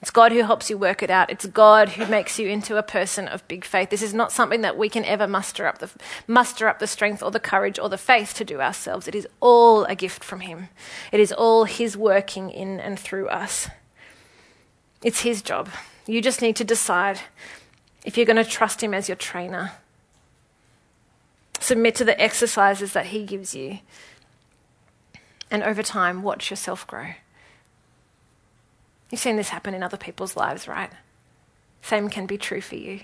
It's 0.03 0.11
God 0.11 0.31
who 0.33 0.43
helps 0.43 0.69
you 0.69 0.77
work 0.77 1.01
it 1.01 1.09
out. 1.09 1.31
It's 1.31 1.47
God 1.47 1.89
who 1.89 2.05
makes 2.05 2.37
you 2.37 2.47
into 2.47 2.77
a 2.77 2.83
person 2.83 3.27
of 3.27 3.47
big 3.47 3.65
faith. 3.65 3.89
This 3.89 4.03
is 4.03 4.13
not 4.13 4.31
something 4.31 4.61
that 4.61 4.77
we 4.77 4.87
can 4.87 5.03
ever 5.03 5.25
muster 5.25 5.65
up 5.65 5.79
the, 5.79 5.89
muster 6.27 6.67
up 6.67 6.77
the 6.77 6.85
strength 6.85 7.23
or 7.23 7.31
the 7.31 7.39
courage 7.39 7.79
or 7.79 7.89
the 7.89 7.97
faith 7.97 8.35
to 8.35 8.45
do 8.45 8.61
ourselves. 8.61 9.07
It 9.07 9.15
is 9.15 9.27
all 9.39 9.83
a 9.85 9.95
gift 9.95 10.23
from 10.23 10.41
Him. 10.41 10.69
It 11.11 11.19
is 11.19 11.31
all 11.31 11.63
His 11.63 11.97
working 11.97 12.51
in 12.51 12.79
and 12.79 12.99
through 12.99 13.29
us. 13.29 13.67
It's 15.03 15.21
his 15.21 15.41
job. 15.41 15.69
You 16.05 16.21
just 16.21 16.41
need 16.41 16.55
to 16.55 16.63
decide 16.63 17.19
if 18.05 18.17
you're 18.17 18.25
going 18.25 18.43
to 18.43 18.49
trust 18.49 18.81
him 18.81 18.93
as 18.93 19.09
your 19.09 19.15
trainer. 19.15 19.73
Submit 21.59 21.95
to 21.95 22.05
the 22.05 22.19
exercises 22.19 22.93
that 22.93 23.07
he 23.07 23.25
gives 23.25 23.53
you. 23.53 23.79
And 25.51 25.63
over 25.63 25.83
time, 25.83 26.23
watch 26.23 26.49
yourself 26.49 26.85
grow. 26.87 27.07
You've 29.11 29.21
seen 29.21 29.37
this 29.37 29.49
happen 29.49 29.73
in 29.73 29.83
other 29.83 29.97
people's 29.97 30.35
lives, 30.35 30.67
right? 30.67 30.91
Same 31.81 32.09
can 32.09 32.25
be 32.25 32.37
true 32.37 32.61
for 32.61 32.75
you. 32.75 33.01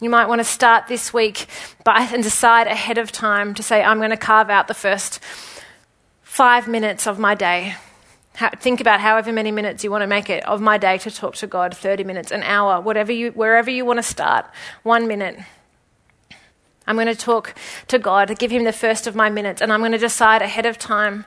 You 0.00 0.10
might 0.10 0.28
want 0.28 0.40
to 0.40 0.44
start 0.44 0.88
this 0.88 1.12
week 1.12 1.46
by 1.84 2.08
and 2.12 2.22
decide 2.22 2.66
ahead 2.66 2.98
of 2.98 3.12
time 3.12 3.54
to 3.54 3.62
say, 3.62 3.82
I'm 3.82 3.98
going 3.98 4.10
to 4.10 4.16
carve 4.16 4.50
out 4.50 4.68
the 4.68 4.74
first 4.74 5.20
five 6.22 6.68
minutes 6.68 7.06
of 7.06 7.18
my 7.18 7.34
day 7.34 7.76
how, 8.36 8.50
think 8.50 8.82
about 8.82 9.00
however 9.00 9.32
many 9.32 9.50
minutes 9.50 9.82
you 9.82 9.90
want 9.90 10.02
to 10.02 10.06
make 10.06 10.28
it 10.28 10.44
of 10.46 10.60
my 10.60 10.76
day 10.76 10.98
to 10.98 11.10
talk 11.10 11.36
to 11.36 11.46
God 11.46 11.74
30 11.74 12.04
minutes, 12.04 12.30
an 12.30 12.42
hour, 12.42 12.82
whatever 12.82 13.10
you, 13.10 13.30
wherever 13.30 13.70
you 13.70 13.86
want 13.86 13.98
to 13.98 14.02
start, 14.02 14.44
one 14.82 15.08
minute. 15.08 15.38
I'm 16.86 16.96
going 16.96 17.06
to 17.06 17.14
talk 17.14 17.54
to 17.88 17.98
God, 17.98 18.38
give 18.38 18.50
Him 18.50 18.64
the 18.64 18.74
first 18.74 19.06
of 19.06 19.16
my 19.16 19.30
minutes, 19.30 19.62
and 19.62 19.72
I'm 19.72 19.80
going 19.80 19.92
to 19.92 19.98
decide 19.98 20.42
ahead 20.42 20.66
of 20.66 20.78
time 20.78 21.24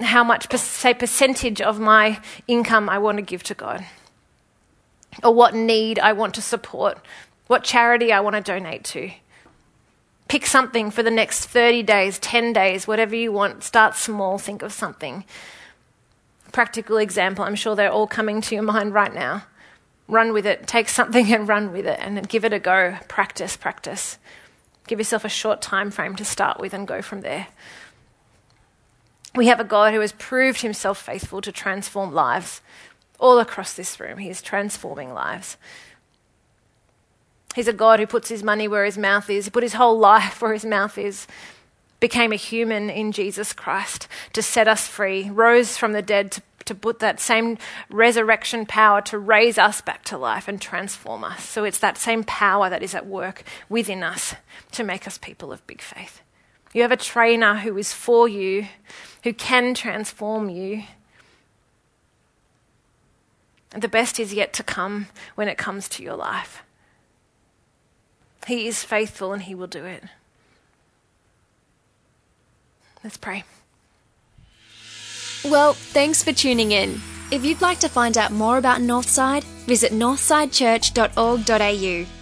how 0.00 0.22
much, 0.22 0.54
say, 0.54 0.92
percentage 0.92 1.62
of 1.62 1.80
my 1.80 2.20
income 2.46 2.90
I 2.90 2.98
want 2.98 3.16
to 3.16 3.22
give 3.22 3.42
to 3.44 3.54
God, 3.54 3.86
or 5.24 5.32
what 5.32 5.54
need 5.54 5.98
I 5.98 6.12
want 6.12 6.34
to 6.34 6.42
support, 6.42 6.98
what 7.46 7.64
charity 7.64 8.12
I 8.12 8.20
want 8.20 8.36
to 8.36 8.42
donate 8.42 8.84
to. 8.84 9.10
Pick 10.28 10.44
something 10.44 10.90
for 10.90 11.02
the 11.02 11.10
next 11.10 11.46
30 11.46 11.84
days, 11.84 12.18
10 12.18 12.52
days, 12.52 12.86
whatever 12.86 13.16
you 13.16 13.32
want. 13.32 13.64
Start 13.64 13.96
small, 13.96 14.36
think 14.36 14.60
of 14.60 14.74
something 14.74 15.24
practical 16.52 16.96
example. 16.98 17.44
I'm 17.44 17.54
sure 17.54 17.76
they're 17.76 17.92
all 17.92 18.06
coming 18.06 18.40
to 18.42 18.54
your 18.54 18.64
mind 18.64 18.94
right 18.94 19.12
now. 19.12 19.44
Run 20.06 20.32
with 20.32 20.46
it. 20.46 20.66
Take 20.66 20.88
something 20.88 21.32
and 21.34 21.48
run 21.48 21.72
with 21.72 21.86
it 21.86 21.98
and 22.00 22.28
give 22.28 22.44
it 22.44 22.52
a 22.52 22.58
go. 22.58 22.96
Practice, 23.08 23.56
practice. 23.56 24.18
Give 24.86 24.98
yourself 24.98 25.24
a 25.24 25.28
short 25.28 25.60
time 25.60 25.90
frame 25.90 26.16
to 26.16 26.24
start 26.24 26.58
with 26.58 26.72
and 26.72 26.88
go 26.88 27.02
from 27.02 27.20
there. 27.20 27.48
We 29.34 29.48
have 29.48 29.60
a 29.60 29.64
God 29.64 29.92
who 29.92 30.00
has 30.00 30.12
proved 30.12 30.62
himself 30.62 31.00
faithful 31.00 31.40
to 31.42 31.52
transform 31.52 32.12
lives 32.12 32.60
all 33.20 33.38
across 33.38 33.74
this 33.74 34.00
room. 34.00 34.18
He 34.18 34.30
is 34.30 34.40
transforming 34.40 35.12
lives. 35.12 35.56
He's 37.54 37.68
a 37.68 37.72
God 37.72 38.00
who 38.00 38.06
puts 38.06 38.28
his 38.28 38.42
money 38.42 38.68
where 38.68 38.84
his 38.84 38.96
mouth 38.96 39.28
is, 39.28 39.44
he 39.44 39.50
put 39.50 39.62
his 39.62 39.74
whole 39.74 39.98
life 39.98 40.40
where 40.42 40.52
his 40.52 40.64
mouth 40.64 40.96
is, 40.96 41.26
became 42.00 42.32
a 42.32 42.36
human 42.36 42.90
in 42.90 43.12
Jesus 43.12 43.52
Christ 43.52 44.08
to 44.32 44.42
set 44.42 44.68
us 44.68 44.86
free, 44.86 45.30
rose 45.30 45.76
from 45.76 45.92
the 45.92 46.02
dead 46.02 46.32
to, 46.32 46.42
to 46.66 46.74
put 46.74 47.00
that 47.00 47.20
same 47.20 47.58
resurrection 47.90 48.66
power 48.66 49.00
to 49.02 49.18
raise 49.18 49.58
us 49.58 49.80
back 49.80 50.04
to 50.04 50.18
life 50.18 50.48
and 50.48 50.60
transform 50.60 51.24
us. 51.24 51.44
So 51.48 51.64
it's 51.64 51.78
that 51.78 51.98
same 51.98 52.24
power 52.24 52.70
that 52.70 52.82
is 52.82 52.94
at 52.94 53.06
work 53.06 53.42
within 53.68 54.02
us 54.02 54.34
to 54.72 54.84
make 54.84 55.06
us 55.06 55.18
people 55.18 55.52
of 55.52 55.66
big 55.66 55.80
faith. 55.80 56.20
You 56.72 56.82
have 56.82 56.92
a 56.92 56.96
trainer 56.96 57.56
who 57.56 57.76
is 57.78 57.92
for 57.92 58.28
you, 58.28 58.66
who 59.24 59.32
can 59.32 59.74
transform 59.74 60.50
you. 60.50 60.84
And 63.72 63.82
the 63.82 63.88
best 63.88 64.20
is 64.20 64.34
yet 64.34 64.52
to 64.54 64.62
come 64.62 65.08
when 65.34 65.48
it 65.48 65.58
comes 65.58 65.88
to 65.90 66.02
your 66.02 66.16
life. 66.16 66.62
He 68.46 68.66
is 68.66 68.84
faithful 68.84 69.32
and 69.32 69.42
He 69.42 69.54
will 69.54 69.66
do 69.66 69.84
it. 69.84 70.04
Let's 73.08 73.16
pray. 73.16 73.44
Well, 75.42 75.72
thanks 75.72 76.22
for 76.22 76.34
tuning 76.34 76.72
in. 76.72 77.00
If 77.30 77.42
you'd 77.42 77.62
like 77.62 77.80
to 77.80 77.88
find 77.88 78.18
out 78.18 78.32
more 78.32 78.58
about 78.58 78.82
Northside, 78.82 79.44
visit 79.64 79.92
northsidechurch.org.au. 79.92 82.17